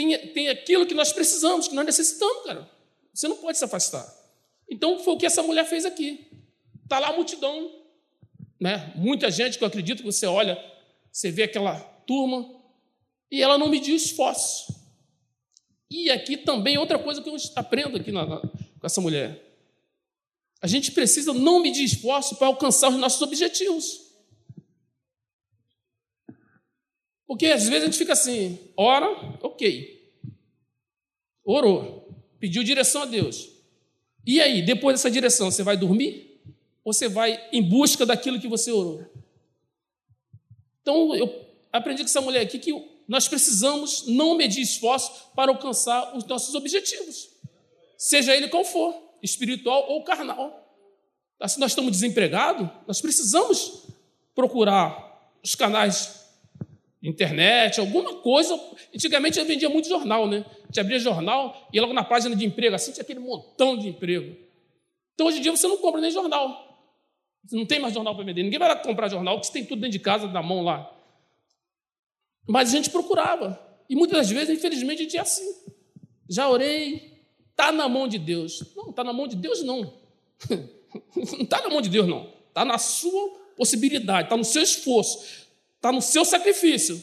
tem, 0.00 0.28
tem 0.28 0.48
aquilo 0.48 0.86
que 0.86 0.94
nós 0.94 1.12
precisamos, 1.12 1.68
que 1.68 1.74
nós 1.74 1.84
necessitamos, 1.84 2.44
cara. 2.44 2.70
Você 3.12 3.28
não 3.28 3.36
pode 3.36 3.58
se 3.58 3.64
afastar. 3.64 4.06
Então 4.68 4.98
foi 4.98 5.14
o 5.14 5.18
que 5.18 5.26
essa 5.26 5.42
mulher 5.42 5.66
fez 5.66 5.84
aqui. 5.84 6.26
Está 6.82 6.98
lá 6.98 7.08
a 7.08 7.12
multidão, 7.12 7.70
né? 8.58 8.92
muita 8.96 9.30
gente 9.30 9.58
que 9.58 9.64
eu 9.64 9.68
acredito 9.68 9.98
que 9.98 10.04
você 10.04 10.26
olha, 10.26 10.58
você 11.10 11.30
vê 11.30 11.44
aquela 11.44 11.78
turma, 12.06 12.48
e 13.30 13.42
ela 13.42 13.58
não 13.58 13.68
mediu 13.68 13.94
esforço. 13.94 14.74
E 15.90 16.10
aqui 16.10 16.36
também 16.36 16.78
outra 16.78 16.98
coisa 16.98 17.22
que 17.22 17.28
eu 17.28 17.36
aprendo 17.56 17.96
aqui 17.96 18.10
na, 18.10 18.26
na, 18.26 18.40
com 18.40 18.86
essa 18.86 19.00
mulher. 19.00 19.40
A 20.62 20.66
gente 20.66 20.92
precisa 20.92 21.32
não 21.32 21.60
medir 21.60 21.84
esforço 21.84 22.36
para 22.36 22.48
alcançar 22.48 22.90
os 22.90 22.96
nossos 22.96 23.22
objetivos. 23.22 24.09
Porque 27.30 27.46
às 27.46 27.68
vezes 27.68 27.82
a 27.82 27.86
gente 27.86 27.96
fica 27.96 28.12
assim, 28.12 28.58
ora, 28.76 29.08
ok. 29.40 30.12
Orou, 31.44 32.12
pediu 32.40 32.64
direção 32.64 33.02
a 33.02 33.04
Deus. 33.04 33.50
E 34.26 34.40
aí, 34.40 34.62
depois 34.62 34.94
dessa 34.94 35.08
direção, 35.08 35.48
você 35.48 35.62
vai 35.62 35.76
dormir? 35.76 36.42
Ou 36.82 36.92
você 36.92 37.08
vai 37.08 37.40
em 37.52 37.62
busca 37.62 38.04
daquilo 38.04 38.40
que 38.40 38.48
você 38.48 38.72
orou? 38.72 39.06
Então, 40.82 41.14
eu 41.14 41.46
aprendi 41.72 42.02
com 42.02 42.08
essa 42.08 42.20
mulher 42.20 42.40
aqui 42.40 42.58
que 42.58 42.72
nós 43.06 43.28
precisamos 43.28 44.08
não 44.08 44.36
medir 44.36 44.62
esforço 44.62 45.30
para 45.32 45.52
alcançar 45.52 46.16
os 46.16 46.24
nossos 46.24 46.52
objetivos, 46.56 47.30
seja 47.96 48.34
ele 48.34 48.48
qual 48.48 48.64
for, 48.64 48.92
espiritual 49.22 49.88
ou 49.88 50.02
carnal. 50.02 50.68
Se 51.46 51.60
nós 51.60 51.70
estamos 51.70 51.92
desempregados, 51.92 52.68
nós 52.88 53.00
precisamos 53.00 53.84
procurar 54.34 55.30
os 55.44 55.54
canais 55.54 56.19
internet, 57.02 57.80
alguma 57.80 58.16
coisa. 58.16 58.58
Antigamente 58.94 59.38
eu 59.38 59.44
vendia 59.44 59.68
muito 59.68 59.88
jornal, 59.88 60.26
né? 60.26 60.44
A 60.62 60.66
gente 60.66 60.80
abria 60.80 60.98
jornal 60.98 61.68
e 61.72 61.80
logo 61.80 61.92
na 61.92 62.04
página 62.04 62.36
de 62.36 62.44
emprego 62.44 62.74
assim 62.74 62.92
tinha 62.92 63.02
aquele 63.02 63.20
montão 63.20 63.76
de 63.76 63.88
emprego. 63.88 64.36
Então 65.14 65.26
hoje 65.26 65.38
em 65.38 65.42
dia 65.42 65.50
você 65.50 65.66
não 65.66 65.78
compra 65.78 66.00
nem 66.00 66.10
jornal. 66.10 66.68
Você 67.44 67.56
não 67.56 67.66
tem 67.66 67.78
mais 67.78 67.94
jornal 67.94 68.14
para 68.14 68.24
vender. 68.24 68.42
Ninguém 68.42 68.58
vai 68.58 68.68
lá 68.68 68.76
comprar 68.76 69.08
jornal, 69.08 69.36
porque 69.36 69.46
você 69.46 69.52
tem 69.52 69.64
tudo 69.64 69.80
dentro 69.80 69.92
de 69.92 69.98
casa, 69.98 70.28
na 70.28 70.42
mão 70.42 70.62
lá. 70.62 70.90
Mas 72.46 72.68
a 72.68 72.76
gente 72.76 72.90
procurava. 72.90 73.58
E 73.88 73.96
muitas 73.96 74.18
das 74.18 74.30
vezes, 74.30 74.56
infelizmente, 74.56 75.00
a 75.00 75.02
gente 75.04 75.16
é 75.16 75.20
assim. 75.20 75.44
Já 76.28 76.48
orei, 76.48 77.24
está 77.50 77.72
na 77.72 77.88
mão 77.88 78.06
de 78.06 78.18
Deus. 78.18 78.74
Não, 78.76 78.90
está 78.90 79.02
na 79.02 79.12
mão 79.12 79.26
de 79.26 79.36
Deus, 79.36 79.62
não. 79.62 79.92
Não 81.14 81.42
está 81.42 81.60
na 81.62 81.68
mão 81.68 81.80
de 81.80 81.88
Deus, 81.88 82.06
não. 82.08 82.32
Está 82.48 82.64
na 82.64 82.78
sua 82.78 83.30
possibilidade, 83.56 84.24
está 84.24 84.36
no 84.36 84.44
seu 84.44 84.62
esforço, 84.62 85.46
está 85.80 85.90
no 85.90 86.02
seu 86.02 86.26
sacrifício, 86.26 87.02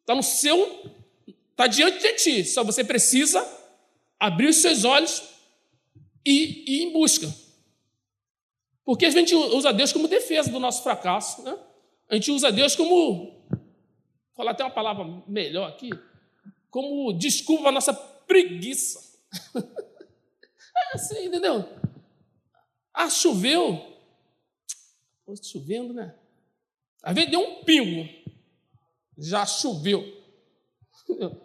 está 0.00 0.14
no 0.14 0.22
seu. 0.22 0.94
Está 1.50 1.66
diante 1.66 1.98
de 1.98 2.12
ti. 2.14 2.44
Só 2.44 2.64
você 2.64 2.82
precisa 2.82 3.46
abrir 4.18 4.48
os 4.48 4.56
seus 4.56 4.84
olhos 4.84 5.22
e 6.24 6.64
ir 6.66 6.82
em 6.84 6.92
busca. 6.92 7.32
Porque 8.84 9.06
a 9.06 9.10
gente 9.10 9.34
usa 9.34 9.72
Deus 9.72 9.92
como 9.92 10.08
defesa 10.08 10.50
do 10.50 10.60
nosso 10.60 10.82
fracasso. 10.82 11.42
Né? 11.42 11.56
A 12.08 12.14
gente 12.14 12.30
usa 12.30 12.50
Deus 12.52 12.76
como. 12.76 13.46
Vou 13.50 14.36
falar 14.36 14.52
até 14.52 14.64
uma 14.64 14.70
palavra 14.70 15.04
melhor 15.26 15.68
aqui. 15.68 15.90
Como 16.70 17.12
desculpa 17.12 17.68
a 17.68 17.72
nossa 17.72 17.92
preguiça. 17.92 19.18
é 19.54 20.94
assim, 20.94 21.26
entendeu? 21.26 21.68
Ah, 22.92 23.10
choveu. 23.10 23.92
Pô, 25.24 25.34
chovendo, 25.36 25.92
né? 25.92 26.14
Às 27.04 27.14
vezes 27.14 27.30
deu 27.30 27.40
um 27.40 27.62
pingo. 27.62 28.08
Já 29.18 29.44
choveu. 29.44 30.02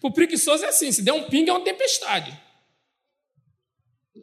Para 0.00 0.08
o 0.08 0.12
preguiçoso 0.12 0.64
é 0.64 0.68
assim: 0.68 0.90
se 0.90 1.02
der 1.02 1.12
um 1.12 1.24
pingo, 1.24 1.50
é 1.50 1.52
uma 1.52 1.60
tempestade. 1.62 2.40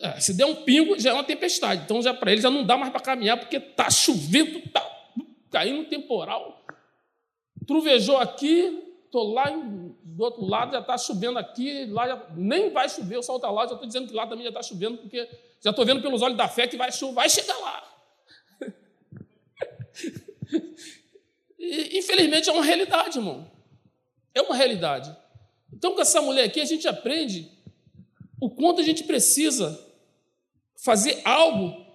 É, 0.01 0.19
se 0.19 0.33
der 0.33 0.45
um 0.45 0.55
pingo, 0.55 0.99
já 0.99 1.11
é 1.11 1.13
uma 1.13 1.23
tempestade. 1.23 1.83
Então, 1.83 2.01
já 2.01 2.13
para 2.13 2.31
ele 2.31 2.41
já 2.41 2.49
não 2.49 2.65
dá 2.65 2.75
mais 2.77 2.91
para 2.91 3.01
caminhar, 3.01 3.37
porque 3.37 3.57
está 3.57 3.89
chovendo, 3.89 4.59
está 4.59 4.81
caindo 5.51 5.87
temporal. 5.89 6.65
Truvejou 7.67 8.17
aqui, 8.17 8.81
estou 9.05 9.33
lá 9.33 9.49
do 9.49 10.23
outro 10.23 10.45
lado, 10.45 10.71
já 10.71 10.79
está 10.79 10.97
chovendo 10.97 11.37
aqui, 11.37 11.85
lá 11.85 12.07
já, 12.07 12.27
nem 12.35 12.71
vai 12.71 12.87
chover, 12.87 13.17
o 13.17 13.23
sol 13.23 13.35
está 13.35 13.51
lá, 13.51 13.67
já 13.67 13.73
estou 13.73 13.87
dizendo 13.87 14.07
que 14.07 14.13
lá 14.13 14.25
também 14.25 14.43
já 14.43 14.49
está 14.49 14.63
chovendo, 14.63 14.97
porque 14.97 15.27
já 15.61 15.69
estou 15.71 15.85
vendo 15.85 16.01
pelos 16.01 16.21
olhos 16.21 16.37
da 16.37 16.47
fé 16.47 16.65
que 16.65 16.77
vai, 16.77 16.89
vai 17.13 17.29
chegar 17.29 17.57
lá. 17.57 17.98
E, 21.59 21.99
infelizmente 21.99 22.49
é 22.49 22.53
uma 22.53 22.63
realidade, 22.63 23.17
irmão. 23.17 23.51
É 24.33 24.41
uma 24.41 24.55
realidade. 24.55 25.15
Então, 25.71 25.93
com 25.93 26.01
essa 26.01 26.21
mulher 26.21 26.45
aqui, 26.45 26.61
a 26.61 26.65
gente 26.65 26.87
aprende 26.87 27.51
o 28.39 28.49
quanto 28.49 28.79
a 28.79 28.83
gente 28.83 29.03
precisa 29.03 29.85
fazer 30.77 31.21
algo 31.25 31.85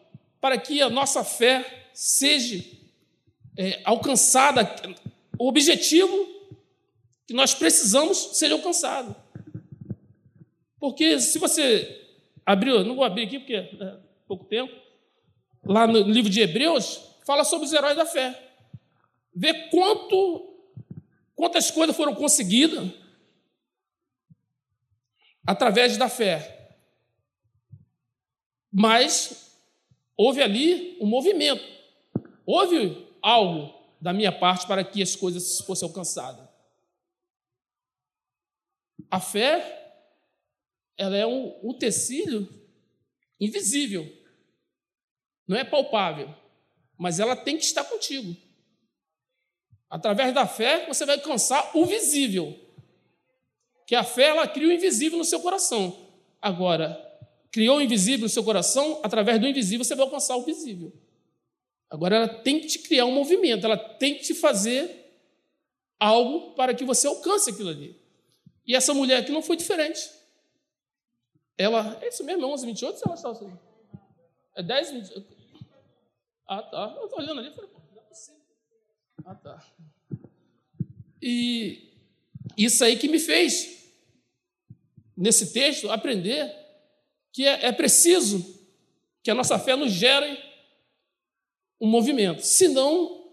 para 0.41 0.59
que 0.59 0.83
a 0.83 0.91
nossa 0.91 1.25
fé 1.25 1.89
seja 1.95 2.63
é, 3.57 3.81
alcançada, 3.85 4.69
o 5.39 5.49
objetivo 5.49 6.29
que 7.27 7.33
nós 7.33 7.55
precisamos 7.55 8.37
seja 8.37 8.55
alcançado. 8.55 9.17
Porque 10.79 11.19
se 11.19 11.39
você 11.39 12.05
abriu, 12.45 12.85
não 12.85 12.95
vou 12.95 13.05
abrir 13.05 13.25
aqui 13.25 13.39
porque 13.39 13.55
é 13.55 13.97
pouco 14.29 14.45
tempo, 14.45 14.75
lá 15.65 15.87
no 15.87 16.01
livro 16.01 16.31
de 16.31 16.41
Hebreus, 16.41 17.01
fala 17.25 17.43
sobre 17.43 17.67
os 17.67 17.73
heróis 17.73 17.97
da 17.97 18.05
fé. 18.05 18.39
Vê 19.35 19.69
quanto, 19.69 20.55
quantas 21.35 21.71
coisas 21.71 21.97
foram 21.97 22.15
conseguidas 22.15 22.93
através 25.47 25.97
da 25.97 26.09
fé. 26.09 26.77
Mas 28.71 29.61
houve 30.17 30.43
ali 30.43 30.97
um 31.01 31.07
movimento, 31.07 31.65
houve 32.47 33.09
algo 33.21 33.75
da 34.01 34.13
minha 34.13 34.33
parte 34.33 34.67
para 34.67 34.85
que 34.85 35.03
as 35.03 35.17
coisas 35.17 35.61
fossem 35.61 35.89
alcançadas. 35.89 36.47
A 39.11 39.21
fé 39.21 39.83
ela 40.97 41.17
é 41.17 41.27
um 41.27 41.59
utensílio 41.63 42.49
invisível, 43.41 44.11
não 45.47 45.57
é 45.57 45.65
palpável, 45.65 46.35
mas 46.97 47.19
ela 47.19 47.37
tem 47.37 47.57
que 47.57 47.65
estar 47.65 47.85
contigo. 47.85 48.37
Através 49.95 50.35
da 50.35 50.45
fé, 50.45 50.87
você 50.89 51.07
vai 51.07 51.15
alcançar 51.15 51.71
o 51.73 51.87
visível. 51.87 52.59
Que 53.87 53.95
a 53.95 54.03
fé, 54.03 54.31
ela 54.31 54.49
cria 54.49 54.67
o 54.67 54.73
invisível 54.73 55.17
no 55.17 55.25
seu 55.25 55.39
coração. 55.39 56.11
Agora, 56.43 57.01
criou 57.53 57.79
o 57.79 57.81
invisível 57.81 58.25
no 58.25 58.29
seu 58.29 58.43
coração, 58.43 58.99
através 59.05 59.41
do 59.41 59.47
invisível 59.47 59.85
você 59.85 59.95
vai 59.95 60.05
alcançar 60.05 60.35
o 60.35 60.43
visível. 60.43 60.93
Agora, 61.89 62.17
ela 62.17 62.29
tem 62.29 62.59
que 62.59 62.67
te 62.67 62.81
criar 62.81 63.05
um 63.05 63.13
movimento, 63.13 63.67
ela 63.67 63.77
tem 63.77 64.17
que 64.17 64.25
te 64.25 64.35
fazer 64.35 65.15
algo 65.97 66.55
para 66.55 66.75
que 66.75 66.85
você 66.85 67.07
alcance 67.07 67.51
aquilo 67.51 67.69
ali. 67.69 67.97
E 68.67 68.75
essa 68.75 68.93
mulher 68.93 69.19
aqui 69.19 69.31
não 69.31 69.43
foi 69.43 69.57
diferente. 69.57 70.11
Ela, 71.57 71.97
é 72.03 72.09
isso 72.09 72.25
mesmo, 72.25 72.43
é 72.43 72.47
11, 72.47 72.67
28? 72.67 72.97
Ou 72.97 73.03
ela 73.05 73.15
está 73.15 73.31
assim? 73.31 73.59
É 74.57 74.63
10, 74.65 74.91
28? 74.91 75.37
Ah, 76.49 76.63
tá. 76.63 76.97
Eu 76.99 77.05
estou 77.05 77.21
olhando 77.21 77.39
ali 77.39 77.51
e 77.51 77.55
falei. 77.55 77.71
Ah, 79.25 79.35
tá. 79.35 79.65
E 81.23 81.91
isso 82.57 82.85
aí 82.85 82.97
que 82.97 83.09
me 83.09 83.19
fez, 83.19 83.91
nesse 85.17 85.53
texto, 85.53 85.91
aprender 85.91 86.55
que 87.33 87.47
é, 87.47 87.67
é 87.67 87.73
preciso 87.73 88.63
que 89.23 89.31
a 89.31 89.35
nossa 89.35 89.59
fé 89.59 89.75
nos 89.75 89.91
gere 89.91 90.39
um 91.81 91.89
movimento. 91.89 92.43
Senão, 92.43 93.25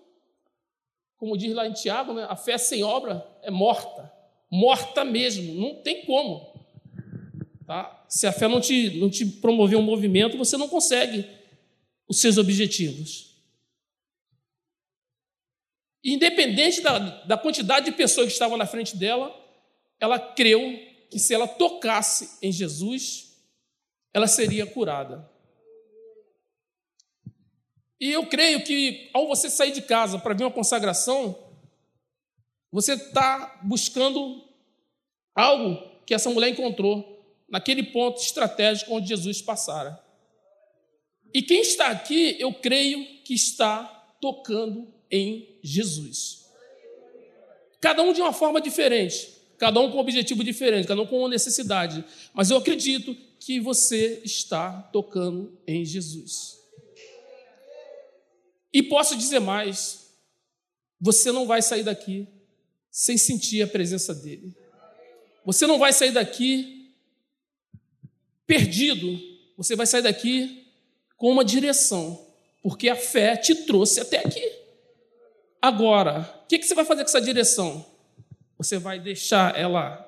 como 1.17 1.38
diz 1.38 1.53
lá 1.53 1.67
em 1.67 1.74
Tiago, 1.74 2.13
né, 2.13 2.25
a 2.29 2.36
fé 2.36 2.57
sem 2.57 2.83
obra 2.83 3.27
é 3.43 3.51
morta. 3.51 4.12
Morta 4.50 5.03
mesmo, 5.03 5.53
não 5.53 5.75
tem 5.81 6.05
como. 6.05 6.51
Tá? 7.67 8.05
Se 8.07 8.25
a 8.25 8.31
fé 8.31 8.48
não 8.48 8.60
te, 8.60 8.98
não 8.98 9.10
te 9.10 9.25
promover 9.25 9.77
um 9.77 9.83
movimento, 9.83 10.38
você 10.38 10.55
não 10.55 10.67
consegue 10.67 11.25
os 12.07 12.19
seus 12.19 12.38
objetivos. 12.38 13.30
Independente 16.03 16.81
da, 16.81 16.98
da 17.00 17.38
quantidade 17.38 17.86
de 17.86 17.91
pessoas 17.91 18.27
que 18.27 18.34
estavam 18.34 18.58
na 18.58 18.65
frente 18.65 18.98
dela, 18.98 19.36
ela 20.00 20.17
creu 20.17 20.79
que 21.10 21.20
se 21.20 21.34
ela 21.34 21.48
tocasse 21.48 22.38
em 22.41 22.51
Jesus, 22.51 23.38
ela 24.13 24.27
seria 24.27 24.65
curada. 24.65 25.29
E 28.00 28.12
eu 28.12 28.25
creio 28.25 28.63
que 28.63 29.12
ao 29.13 29.27
você 29.27 29.48
sair 29.50 29.72
de 29.72 29.81
casa 29.84 30.17
para 30.17 30.34
ver 30.34 30.46
uma 30.46 30.51
consagração, 30.51 31.38
você 32.72 32.93
está 32.93 33.60
buscando 33.62 34.43
algo 35.36 36.01
que 36.05 36.13
essa 36.15 36.29
mulher 36.29 36.50
encontrou 36.50 37.12
naquele 37.48 37.84
ponto 37.84 38.20
estratégico 38.20 38.96
onde 38.96 39.10
Jesus 39.10 39.41
passara. 39.41 40.01
E 41.34 41.43
quem 41.43 41.62
está 41.62 41.88
aqui, 41.88 42.36
eu 42.39 42.53
creio 42.53 43.05
que 43.24 43.34
está 43.34 43.84
tocando 44.20 44.91
em 45.12 45.50
Jesus. 45.63 46.45
Cada 47.79 48.03
um 48.03 48.13
de 48.13 48.21
uma 48.21 48.33
forma 48.33 48.61
diferente, 48.61 49.29
cada 49.57 49.79
um 49.79 49.91
com 49.91 49.97
um 49.97 50.01
objetivo 50.01 50.43
diferente, 50.43 50.87
cada 50.87 51.01
um 51.01 51.07
com 51.07 51.19
uma 51.19 51.29
necessidade, 51.29 52.03
mas 52.33 52.49
eu 52.49 52.57
acredito 52.57 53.15
que 53.39 53.59
você 53.59 54.21
está 54.23 54.83
tocando 54.93 55.57
em 55.67 55.83
Jesus. 55.83 56.59
E 58.73 58.83
posso 58.83 59.17
dizer 59.17 59.39
mais: 59.39 60.13
você 60.99 61.31
não 61.31 61.47
vai 61.47 61.61
sair 61.61 61.83
daqui 61.83 62.27
sem 62.91 63.17
sentir 63.17 63.63
a 63.63 63.67
presença 63.67 64.13
dele. 64.13 64.55
Você 65.43 65.65
não 65.65 65.79
vai 65.79 65.91
sair 65.91 66.11
daqui 66.11 66.93
perdido, 68.45 69.19
você 69.57 69.75
vai 69.75 69.87
sair 69.87 70.03
daqui 70.03 70.67
com 71.17 71.31
uma 71.31 71.45
direção, 71.45 72.27
porque 72.61 72.89
a 72.89 72.95
fé 72.95 73.35
te 73.37 73.55
trouxe 73.65 73.99
até 73.99 74.19
aqui. 74.19 74.50
Agora, 75.61 76.41
o 76.43 76.47
que, 76.47 76.57
que 76.57 76.65
você 76.65 76.73
vai 76.73 76.85
fazer 76.85 77.03
com 77.03 77.09
essa 77.09 77.21
direção? 77.21 77.85
Você 78.57 78.77
vai 78.77 78.99
deixar 78.99 79.57
ela 79.57 80.07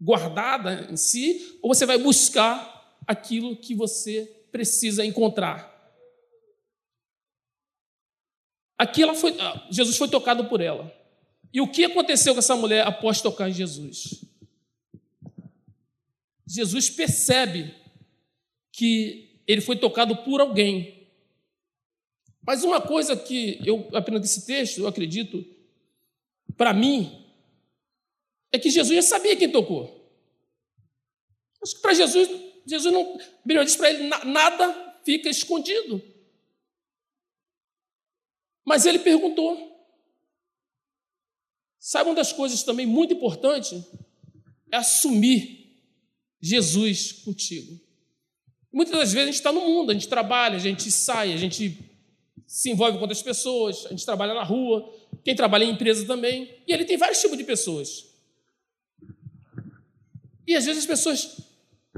guardada 0.00 0.86
em 0.90 0.96
si, 0.96 1.58
ou 1.62 1.74
você 1.74 1.84
vai 1.84 1.98
buscar 1.98 2.98
aquilo 3.06 3.56
que 3.56 3.74
você 3.74 4.24
precisa 4.52 5.04
encontrar? 5.04 5.74
Aqui 8.78 9.02
ela 9.02 9.14
foi, 9.14 9.34
ah, 9.40 9.66
Jesus 9.70 9.96
foi 9.96 10.08
tocado 10.08 10.44
por 10.44 10.60
ela. 10.60 10.94
E 11.52 11.60
o 11.60 11.70
que 11.70 11.84
aconteceu 11.84 12.34
com 12.34 12.40
essa 12.40 12.54
mulher 12.54 12.86
após 12.86 13.20
tocar 13.20 13.48
em 13.48 13.54
Jesus? 13.54 14.22
Jesus 16.46 16.90
percebe 16.90 17.74
que 18.70 19.40
ele 19.46 19.60
foi 19.60 19.76
tocado 19.76 20.16
por 20.16 20.40
alguém. 20.40 20.95
Mas 22.46 22.62
uma 22.62 22.80
coisa 22.80 23.16
que 23.16 23.58
eu 23.66 23.88
apenas 23.92 24.20
desse 24.20 24.46
texto, 24.46 24.78
eu 24.78 24.86
acredito, 24.86 25.44
para 26.56 26.72
mim, 26.72 27.26
é 28.52 28.58
que 28.58 28.70
Jesus 28.70 28.94
já 28.94 29.02
sabia 29.02 29.36
quem 29.36 29.50
tocou. 29.50 29.96
Acho 31.60 31.74
que 31.74 31.82
para 31.82 31.94
Jesus, 31.94 32.28
Jesus 32.64 32.94
não. 32.94 33.18
Bíblia 33.44 33.64
diz 33.64 33.74
para 33.74 33.90
ele: 33.90 34.04
nada 34.04 35.00
fica 35.04 35.28
escondido. 35.28 36.00
Mas 38.64 38.86
ele 38.86 39.00
perguntou. 39.00 39.74
Sabe 41.80 42.10
uma 42.10 42.16
das 42.16 42.32
coisas 42.32 42.62
também 42.62 42.86
muito 42.86 43.14
importante? 43.14 43.84
É 44.72 44.76
assumir 44.76 45.80
Jesus 46.40 47.12
contigo. 47.12 47.80
Muitas 48.72 48.98
das 48.98 49.12
vezes 49.12 49.28
a 49.28 49.30
gente 49.30 49.34
está 49.36 49.52
no 49.52 49.60
mundo, 49.60 49.90
a 49.90 49.94
gente 49.94 50.08
trabalha, 50.08 50.56
a 50.56 50.60
gente 50.60 50.90
sai, 50.90 51.32
a 51.32 51.36
gente 51.36 51.95
se 52.46 52.70
envolve 52.70 52.96
com 52.96 53.02
outras 53.02 53.22
pessoas, 53.22 53.86
a 53.86 53.88
gente 53.90 54.04
trabalha 54.04 54.32
na 54.32 54.44
rua, 54.44 54.92
quem 55.24 55.34
trabalha 55.34 55.64
em 55.64 55.70
empresa 55.70 56.06
também, 56.06 56.54
e 56.66 56.72
ele 56.72 56.84
tem 56.84 56.96
vários 56.96 57.20
tipos 57.20 57.36
de 57.36 57.44
pessoas. 57.44 58.06
E 60.46 60.54
às 60.54 60.64
vezes 60.64 60.82
as 60.82 60.86
pessoas 60.86 61.40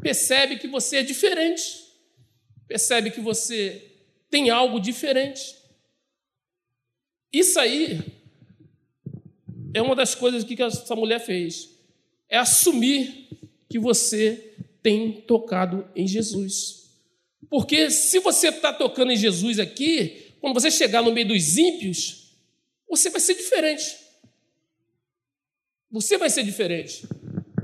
percebem 0.00 0.58
que 0.58 0.66
você 0.66 0.98
é 0.98 1.02
diferente, 1.02 1.84
percebem 2.66 3.12
que 3.12 3.20
você 3.20 3.92
tem 4.30 4.48
algo 4.48 4.80
diferente. 4.80 5.56
Isso 7.32 7.60
aí 7.60 8.00
é 9.74 9.82
uma 9.82 9.94
das 9.94 10.14
coisas 10.14 10.44
que 10.44 10.60
essa 10.62 10.96
mulher 10.96 11.20
fez. 11.20 11.76
É 12.28 12.38
assumir 12.38 13.28
que 13.68 13.78
você 13.78 14.54
tem 14.82 15.12
tocado 15.12 15.86
em 15.94 16.06
Jesus. 16.06 16.88
Porque 17.50 17.90
se 17.90 18.18
você 18.20 18.48
está 18.48 18.72
tocando 18.72 19.12
em 19.12 19.16
Jesus 19.16 19.58
aqui, 19.58 20.27
quando 20.40 20.54
você 20.54 20.70
chegar 20.70 21.02
no 21.02 21.12
meio 21.12 21.28
dos 21.28 21.56
ímpios, 21.56 22.36
você 22.88 23.10
vai 23.10 23.20
ser 23.20 23.34
diferente. 23.34 23.96
Você 25.90 26.18
vai 26.18 26.30
ser 26.30 26.42
diferente. 26.42 27.06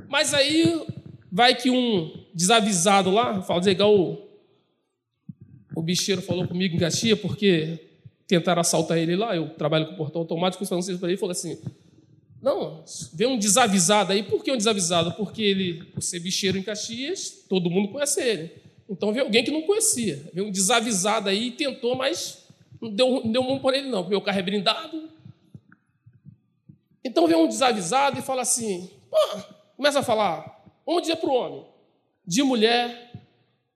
Mas 0.08 0.32
aí 0.34 0.86
vai 1.30 1.54
que 1.54 1.70
um 1.70 2.24
desavisado 2.34 3.10
lá, 3.10 3.42
fala 3.42 3.70
igual 3.70 3.98
o, 3.98 4.28
o 5.74 5.82
bicheiro 5.82 6.22
falou 6.22 6.46
comigo 6.46 6.76
em 6.76 6.78
Caxias, 6.78 7.18
porque 7.18 7.78
tentaram 8.26 8.60
assaltar 8.60 8.98
ele 8.98 9.16
lá, 9.16 9.36
eu 9.36 9.50
trabalho 9.50 9.88
com 9.88 9.96
portão 9.96 10.22
automático, 10.22 10.64
falando 10.64 10.98
para 10.98 11.08
ele, 11.08 11.18
falou 11.18 11.32
assim, 11.32 11.58
não, 12.44 12.84
vê 13.14 13.26
um 13.26 13.38
desavisado 13.38 14.12
aí. 14.12 14.22
Por 14.22 14.44
que 14.44 14.52
um 14.52 14.56
desavisado? 14.56 15.12
Porque 15.14 15.42
ele, 15.42 15.84
por 15.84 16.02
ser 16.02 16.20
bicheiro 16.20 16.58
em 16.58 16.62
Caxias, 16.62 17.44
todo 17.48 17.70
mundo 17.70 17.88
conhece 17.88 18.22
ele. 18.22 18.50
Então 18.86 19.12
vê 19.14 19.20
alguém 19.20 19.42
que 19.42 19.50
não 19.50 19.62
conhecia. 19.62 20.30
Vê 20.32 20.42
um 20.42 20.50
desavisado 20.50 21.30
aí 21.30 21.46
e 21.46 21.50
tentou, 21.52 21.96
mas 21.96 22.43
não 22.84 22.94
deu, 22.94 23.24
não 23.24 23.32
deu 23.32 23.42
mão 23.42 23.58
por 23.58 23.74
ele, 23.74 23.88
não, 23.88 24.02
porque 24.02 24.16
o 24.16 24.20
carro 24.20 24.38
é 24.38 24.42
blindado. 24.42 25.10
Então 27.02 27.26
vê 27.26 27.34
um 27.34 27.46
desavisado 27.46 28.18
e 28.18 28.22
fala 28.22 28.42
assim: 28.42 28.90
começa 29.76 30.00
a 30.00 30.02
falar, 30.02 30.62
vamos 30.84 31.02
dizer 31.02 31.16
para 31.16 31.30
o 31.30 31.34
homem, 31.34 31.64
de 32.26 32.42
mulher, 32.42 33.12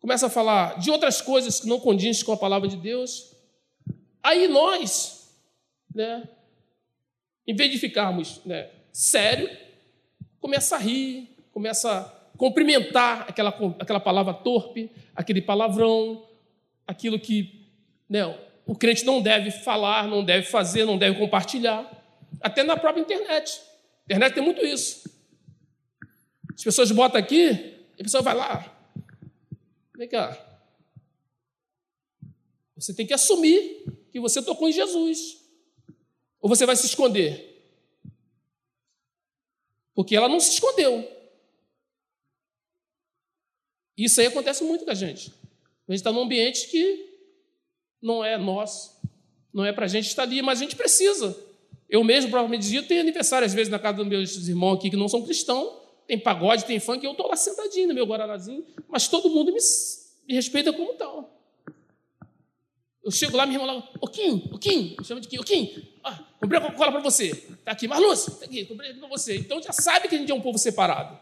começa 0.01 0.27
a 0.27 0.31
falar 0.31 0.79
de 0.79 0.91
outras 0.91 1.21
coisas 1.21 1.61
que 1.61 1.67
não 1.67 1.81
condizem 1.81 2.25
com 2.25 2.33
a 2.33 2.37
palavra 2.37 2.69
de 2.69 2.77
Deus. 2.77 3.35
Aí 4.23 4.49
nós, 4.49 5.35
né, 5.95 6.29
em 7.47 7.55
vez 7.55 7.71
de 7.71 7.79
ficarmos 7.79 8.45
né, 8.45 8.71
sério, 8.93 9.49
começa 10.41 10.77
a 10.77 10.79
rir, 10.79 11.35
começa 11.53 12.01
a 12.01 12.05
cumprimentar 12.37 13.27
aquela, 13.29 13.51
aquela 13.79 14.01
palavra 14.01 14.35
torpe, 14.35 14.91
aquele 15.15 15.41
palavrão, 15.41 16.27
aquilo 16.87 17.19
que 17.19 17.67
né, 18.09 18.25
o 18.69 18.77
crente 18.77 19.03
não 19.03 19.23
deve 19.23 19.51
falar, 19.51 20.07
não 20.07 20.23
deve 20.23 20.47
fazer, 20.47 20.85
não 20.85 20.99
deve 20.99 21.19
compartilhar. 21.19 21.91
Até 22.39 22.63
na 22.63 22.77
própria 22.77 23.01
internet. 23.01 23.63
A 23.63 24.05
internet 24.05 24.35
tem 24.35 24.43
muito 24.43 24.63
isso. 24.63 25.11
As 26.55 26.63
pessoas 26.63 26.93
botam 26.93 27.19
aqui, 27.19 27.49
a 27.99 28.03
pessoa 28.03 28.23
vai 28.23 28.35
lá. 28.35 28.79
Vem 29.97 30.07
cá. 30.07 30.61
Você 32.77 32.93
tem 32.93 33.07
que 33.07 33.15
assumir 33.15 33.87
que 34.13 34.21
você 34.21 34.43
tocou 34.43 34.69
em 34.69 34.73
Jesus. 34.73 35.39
Ou 36.39 36.47
você 36.47 36.67
vai 36.67 36.77
se 36.77 36.85
esconder? 36.85 37.73
Porque 39.95 40.15
ela 40.15 40.29
não 40.29 40.39
se 40.39 40.53
escondeu. 40.53 41.11
Isso 43.97 44.21
aí 44.21 44.27
acontece 44.27 44.63
muito 44.63 44.85
com 44.85 44.91
a 44.91 44.95
gente. 44.95 45.31
A 45.89 45.93
gente 45.93 46.01
está 46.01 46.13
num 46.13 46.21
ambiente 46.21 46.69
que 46.69 47.08
não 48.03 48.25
é 48.25 48.37
nosso, 48.37 49.01
não 49.53 49.65
é 49.65 49.73
para 49.73 49.85
a 49.85 49.89
gente 49.89 50.07
estar 50.07 50.23
ali, 50.23 50.41
mas 50.43 50.61
a 50.61 50.63
gente 50.63 50.77
precisa. 50.77 51.37
Eu 51.89 52.05
mesmo, 52.05 52.31
provavelmente, 52.31 52.75
eu 52.75 52.87
tenho 52.87 53.01
aniversário 53.01 53.47
às 53.47 53.55
vezes 53.55 53.71
na 53.71 53.79
casa 53.79 53.99
dos 53.99 54.07
meus 54.07 54.49
irmãos 54.49 54.75
aqui 54.75 54.91
que 54.91 54.97
não 54.97 55.09
são 55.09 55.23
cristãos, 55.23 55.73
tem 56.07 56.19
pagode, 56.19 56.65
tem 56.65 56.79
funk, 56.79 57.05
eu 57.05 57.13
estou 57.13 57.29
lá 57.29 57.37
sentadinho 57.37 57.89
no 57.89 57.95
meu 57.95 58.07
guaranazinho, 58.07 58.65
mas 58.89 59.09
todo 59.09 59.29
mundo 59.29 59.53
me, 59.53 59.59
me 60.27 60.35
respeita 60.35 60.73
como 60.73 60.95
tal. 60.95 61.35
Eu 63.03 63.11
chego 63.11 63.37
lá, 63.37 63.47
minha 63.47 63.59
irmã 63.59 63.73
lá, 63.73 63.91
ô 64.01 64.07
Kim, 64.07 64.51
ô 64.53 64.59
Kim, 64.59 64.97
chama 65.03 65.21
de 65.21 65.29
Kim, 65.29 65.39
ô 65.39 65.43
Kim, 65.43 65.83
ah, 66.05 66.25
comprei 66.39 66.59
a 66.59 66.63
Coca-Cola 66.63 66.93
para 66.93 67.01
você. 67.01 67.29
Está 67.29 67.73
aqui, 67.73 67.89
Marluz, 67.89 68.29
está 68.29 68.45
aqui, 68.45 68.67
comprei 68.67 68.93
para 68.93 69.09
você. 69.09 69.37
Então 69.37 69.63
já 69.63 69.73
sabe 69.73 70.09
que 70.09 70.15
a 70.15 70.19
gente 70.19 70.31
é 70.31 70.35
um 70.35 70.41
povo 70.41 70.59
separado. 70.59 71.19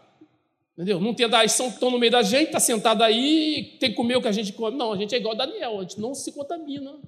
Entendeu? 0.76 1.00
Não 1.00 1.14
tem 1.14 1.26
da 1.26 1.48
são 1.48 1.68
estão 1.68 1.90
no 1.90 1.98
meio 1.98 2.12
da 2.12 2.22
gente, 2.22 2.48
está 2.48 2.60
sentado 2.60 3.02
aí, 3.02 3.78
tem 3.80 3.90
que 3.90 3.96
comer 3.96 4.16
o 4.16 4.20
que 4.20 4.28
a 4.28 4.32
gente 4.32 4.52
come. 4.52 4.76
Não, 4.76 4.92
a 4.92 4.96
gente 4.98 5.14
é 5.14 5.18
igual 5.18 5.34
Daniel, 5.34 5.78
a 5.78 5.82
gente 5.82 5.98
não 5.98 6.14
se 6.14 6.30
contamina 6.32 7.00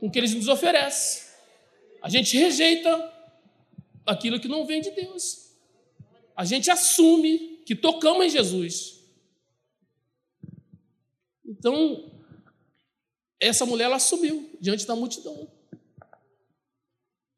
com 0.00 0.08
o 0.08 0.10
que 0.10 0.18
eles 0.18 0.34
nos 0.34 0.48
oferecem. 0.48 1.22
A 2.02 2.08
gente 2.08 2.36
rejeita 2.36 3.12
aquilo 4.04 4.40
que 4.40 4.48
não 4.48 4.66
vem 4.66 4.80
de 4.80 4.90
Deus. 4.90 5.52
A 6.34 6.44
gente 6.44 6.68
assume 6.68 7.62
que 7.64 7.76
tocamos 7.76 8.26
em 8.26 8.30
Jesus. 8.30 9.00
Então, 11.46 12.10
essa 13.38 13.64
mulher 13.64 13.84
ela 13.84 14.00
subiu 14.00 14.50
diante 14.60 14.84
da 14.86 14.96
multidão. 14.96 15.48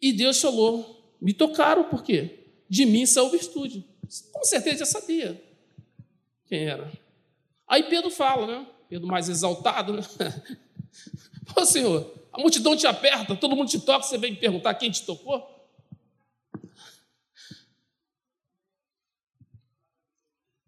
E 0.00 0.10
Deus 0.10 0.40
falou: 0.40 1.14
me 1.20 1.34
tocaram, 1.34 1.84
por 1.84 2.02
quê? 2.02 2.46
De 2.68 2.86
mim 2.86 3.04
saiu 3.04 3.28
virtude. 3.28 3.84
Com 4.32 4.44
certeza 4.44 4.78
já 4.78 4.86
sabia 4.86 5.42
quem 6.46 6.66
era. 6.66 6.90
Aí 7.66 7.84
Pedro 7.84 8.10
fala, 8.10 8.46
né? 8.46 8.66
Pedro 8.88 9.06
mais 9.06 9.28
exaltado, 9.28 9.92
né? 9.92 10.02
Ô 11.56 11.64
Senhor, 11.64 12.14
a 12.32 12.40
multidão 12.40 12.76
te 12.76 12.86
aperta, 12.86 13.36
todo 13.36 13.54
mundo 13.54 13.68
te 13.68 13.80
toca, 13.80 14.04
você 14.04 14.16
vem 14.16 14.32
me 14.32 14.38
perguntar 14.38 14.74
quem 14.74 14.90
te 14.90 15.04
tocou? 15.04 15.56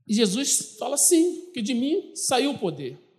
E 0.07 0.14
Jesus 0.14 0.76
fala 0.79 0.96
assim: 0.96 1.50
que 1.53 1.62
de 1.62 1.72
mim 1.72 2.12
saiu 2.14 2.50
o 2.50 2.59
poder 2.59 3.11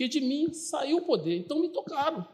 porque 0.00 0.08
de 0.08 0.20
mim 0.22 0.50
saiu 0.54 0.96
o 0.96 1.02
poder, 1.02 1.36
então 1.36 1.60
me 1.60 1.68
tocaram. 1.68 2.26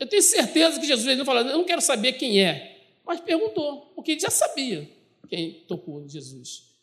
Eu 0.00 0.06
tenho 0.08 0.22
certeza 0.22 0.80
que 0.80 0.86
Jesus 0.86 1.18
não 1.18 1.24
falou, 1.26 1.42
eu 1.42 1.58
não 1.58 1.66
quero 1.66 1.82
saber 1.82 2.14
quem 2.14 2.42
é, 2.42 2.73
mas 3.04 3.20
perguntou, 3.20 3.92
porque 3.94 4.12
ele 4.12 4.20
já 4.20 4.30
sabia 4.30 4.90
quem 5.28 5.64
tocou 5.66 6.02
em 6.02 6.08
Jesus. 6.08 6.74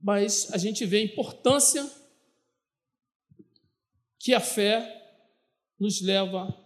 Mas 0.00 0.52
a 0.52 0.58
gente 0.58 0.84
vê 0.84 0.98
a 0.98 1.04
importância 1.04 1.88
que 4.18 4.34
a 4.34 4.40
fé 4.40 5.00
nos 5.78 6.00
leva 6.00 6.56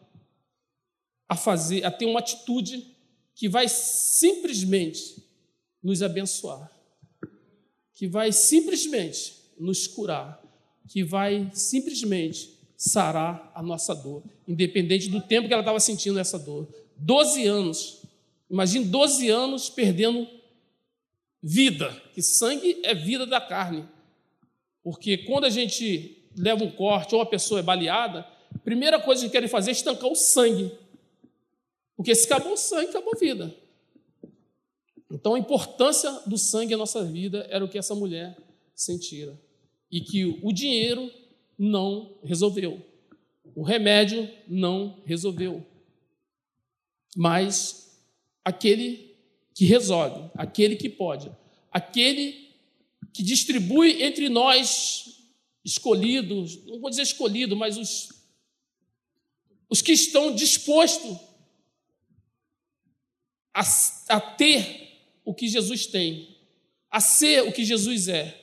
a 1.28 1.36
fazer, 1.36 1.84
a 1.84 1.90
ter 1.90 2.06
uma 2.06 2.20
atitude 2.20 2.94
que 3.34 3.48
vai 3.48 3.68
simplesmente 3.68 5.22
nos 5.82 6.02
abençoar, 6.02 6.70
que 7.94 8.06
vai 8.06 8.32
simplesmente 8.32 9.34
nos 9.58 9.86
curar, 9.86 10.42
que 10.88 11.02
vai 11.02 11.50
simplesmente 11.52 12.56
sarar 12.76 13.50
a 13.54 13.62
nossa 13.62 13.94
dor, 13.94 14.22
independente 14.46 15.08
do 15.08 15.20
tempo 15.20 15.48
que 15.48 15.54
ela 15.54 15.62
estava 15.62 15.80
sentindo 15.80 16.18
essa 16.18 16.38
dor. 16.38 16.68
Doze 16.96 17.46
anos. 17.46 18.02
Imagine 18.50 18.84
12 18.84 19.28
anos 19.28 19.68
perdendo 19.68 20.26
vida, 21.42 21.90
que 22.14 22.22
sangue 22.22 22.80
é 22.82 22.94
vida 22.94 23.26
da 23.26 23.40
carne. 23.40 23.88
Porque 24.82 25.18
quando 25.18 25.44
a 25.44 25.50
gente 25.50 26.30
leva 26.36 26.64
um 26.64 26.70
corte 26.70 27.14
ou 27.14 27.20
a 27.20 27.26
pessoa 27.26 27.60
é 27.60 27.62
baleada, 27.62 28.26
a 28.54 28.58
primeira 28.58 29.00
coisa 29.00 29.24
que 29.24 29.32
querem 29.32 29.48
fazer 29.48 29.70
é 29.70 29.72
estancar 29.72 30.10
o 30.10 30.14
sangue. 30.14 30.72
Porque 31.96 32.14
se 32.14 32.26
acabou 32.26 32.52
o 32.52 32.56
sangue, 32.56 32.90
acabou 32.90 33.12
a 33.14 33.18
vida. 33.18 33.54
Então 35.10 35.34
a 35.34 35.38
importância 35.38 36.10
do 36.26 36.36
sangue 36.36 36.72
na 36.72 36.78
nossa 36.78 37.04
vida 37.04 37.46
era 37.50 37.64
o 37.64 37.68
que 37.68 37.78
essa 37.78 37.94
mulher 37.94 38.36
sentira. 38.74 39.38
E 39.90 40.00
que 40.00 40.24
o 40.42 40.52
dinheiro 40.52 41.10
não 41.58 42.16
resolveu. 42.22 42.84
O 43.54 43.62
remédio 43.62 44.28
não 44.46 45.00
resolveu. 45.04 45.64
Mas 47.16 47.85
aquele 48.46 49.16
que 49.52 49.64
resolve, 49.64 50.30
aquele 50.34 50.76
que 50.76 50.88
pode, 50.88 51.32
aquele 51.68 52.54
que 53.12 53.24
distribui 53.24 54.04
entre 54.04 54.28
nós 54.28 55.20
escolhidos, 55.64 56.64
não 56.64 56.78
vou 56.78 56.88
dizer 56.88 57.02
escolhido, 57.02 57.56
mas 57.56 57.76
os, 57.76 58.08
os 59.68 59.82
que 59.82 59.90
estão 59.90 60.32
dispostos 60.32 61.18
a, 63.52 63.62
a 64.10 64.20
ter 64.20 64.92
o 65.24 65.34
que 65.34 65.48
Jesus 65.48 65.86
tem, 65.86 66.36
a 66.88 67.00
ser 67.00 67.42
o 67.42 67.52
que 67.52 67.64
Jesus 67.64 68.06
é, 68.06 68.40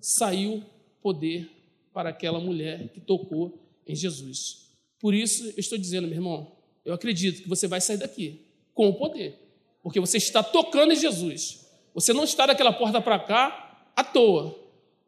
saiu 0.00 0.64
poder 1.00 1.48
para 1.92 2.08
aquela 2.08 2.40
mulher 2.40 2.88
que 2.88 3.00
tocou 3.00 3.56
em 3.86 3.94
Jesus. 3.94 4.66
Por 4.98 5.14
isso, 5.14 5.44
eu 5.50 5.60
estou 5.60 5.78
dizendo, 5.78 6.08
meu 6.08 6.16
irmão, 6.16 6.55
eu 6.86 6.94
acredito 6.94 7.42
que 7.42 7.48
você 7.48 7.66
vai 7.66 7.80
sair 7.80 7.96
daqui 7.96 8.46
com 8.72 8.88
o 8.88 8.94
poder, 8.94 9.36
porque 9.82 9.98
você 9.98 10.18
está 10.18 10.42
tocando 10.42 10.92
em 10.92 10.96
Jesus. 10.96 11.66
Você 11.92 12.12
não 12.12 12.22
está 12.22 12.46
daquela 12.46 12.72
porta 12.72 13.00
para 13.00 13.18
cá 13.18 13.90
à 13.96 14.04
toa. 14.04 14.56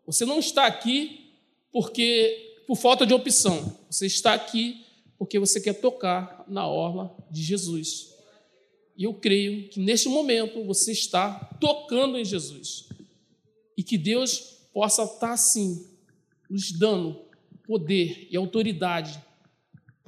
Você 0.04 0.24
não 0.24 0.40
está 0.40 0.66
aqui 0.66 1.30
porque 1.70 2.62
por 2.66 2.76
falta 2.76 3.06
de 3.06 3.14
opção. 3.14 3.78
Você 3.88 4.06
está 4.06 4.34
aqui 4.34 4.84
porque 5.16 5.38
você 5.38 5.60
quer 5.60 5.74
tocar 5.74 6.44
na 6.48 6.66
orla 6.66 7.16
de 7.30 7.42
Jesus. 7.42 8.12
E 8.96 9.04
eu 9.04 9.14
creio 9.14 9.68
que 9.68 9.78
neste 9.78 10.08
momento 10.08 10.64
você 10.64 10.90
está 10.90 11.32
tocando 11.60 12.18
em 12.18 12.24
Jesus. 12.24 12.88
E 13.76 13.84
que 13.84 13.96
Deus 13.96 14.56
possa 14.72 15.04
estar 15.04 15.32
assim, 15.32 15.86
nos 16.50 16.72
dando 16.72 17.20
poder 17.64 18.26
e 18.30 18.36
autoridade 18.36 19.22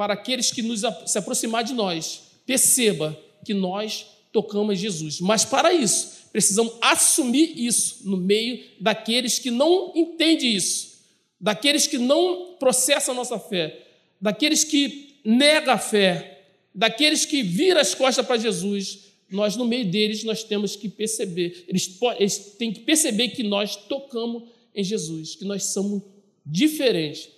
para 0.00 0.14
aqueles 0.14 0.50
que 0.50 0.62
nos 0.62 0.80
se 1.04 1.18
aproximar 1.18 1.62
de 1.62 1.74
nós, 1.74 2.22
perceba 2.46 3.14
que 3.44 3.52
nós 3.52 4.06
tocamos 4.32 4.78
Jesus. 4.78 5.20
Mas 5.20 5.44
para 5.44 5.74
isso, 5.74 6.26
precisamos 6.32 6.72
assumir 6.80 7.52
isso 7.54 8.08
no 8.08 8.16
meio 8.16 8.64
daqueles 8.80 9.38
que 9.38 9.50
não 9.50 9.92
entendem 9.94 10.54
isso, 10.54 11.02
daqueles 11.38 11.86
que 11.86 11.98
não 11.98 12.56
processam 12.58 13.12
a 13.12 13.16
nossa 13.18 13.38
fé, 13.38 13.78
daqueles 14.18 14.64
que 14.64 15.16
negam 15.22 15.74
a 15.74 15.78
fé, 15.78 16.44
daqueles 16.74 17.26
que 17.26 17.42
viram 17.42 17.78
as 17.78 17.94
costas 17.94 18.24
para 18.24 18.38
Jesus. 18.38 19.00
Nós, 19.30 19.54
no 19.54 19.66
meio 19.66 19.84
deles, 19.84 20.24
nós 20.24 20.42
temos 20.42 20.76
que 20.76 20.88
perceber, 20.88 21.66
eles, 21.68 21.94
eles 22.18 22.38
têm 22.58 22.72
que 22.72 22.80
perceber 22.80 23.28
que 23.28 23.42
nós 23.42 23.76
tocamos 23.76 24.44
em 24.74 24.82
Jesus, 24.82 25.36
que 25.36 25.44
nós 25.44 25.64
somos 25.64 26.00
diferentes. 26.46 27.28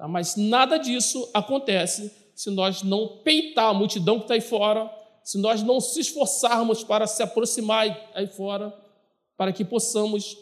Tá? 0.00 0.08
Mas 0.08 0.34
nada 0.34 0.78
disso 0.78 1.30
acontece 1.34 2.10
se 2.34 2.48
nós 2.48 2.82
não 2.82 3.18
peitar 3.18 3.66
a 3.66 3.74
multidão 3.74 4.16
que 4.16 4.24
está 4.24 4.32
aí 4.32 4.40
fora, 4.40 4.90
se 5.22 5.36
nós 5.36 5.62
não 5.62 5.78
se 5.78 6.00
esforçarmos 6.00 6.82
para 6.82 7.06
se 7.06 7.22
aproximar 7.22 8.10
aí 8.14 8.26
fora, 8.26 8.70
para 9.36 9.52
que 9.52 9.62
possamos 9.62 10.38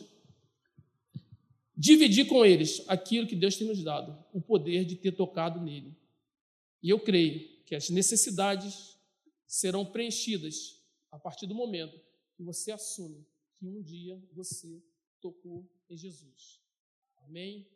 dividir 1.76 2.28
com 2.28 2.44
eles 2.44 2.84
aquilo 2.86 3.26
que 3.26 3.34
Deus 3.34 3.56
tem 3.56 3.66
nos 3.66 3.82
dado, 3.82 4.16
o 4.32 4.40
poder 4.40 4.84
de 4.84 4.94
ter 4.94 5.10
tocado 5.10 5.60
nele. 5.60 5.92
E 6.80 6.90
eu 6.90 7.00
creio 7.00 7.64
que 7.64 7.74
as 7.74 7.90
necessidades 7.90 8.96
serão 9.44 9.84
preenchidas 9.84 10.80
a 11.10 11.18
partir 11.18 11.48
do 11.48 11.54
momento 11.56 11.98
que 12.36 12.44
você 12.44 12.70
assume 12.70 13.26
que 13.58 13.66
um 13.66 13.82
dia 13.82 14.22
você 14.32 14.80
tocou 15.20 15.68
em 15.90 15.96
Jesus. 15.96 16.60
Amém? 17.24 17.66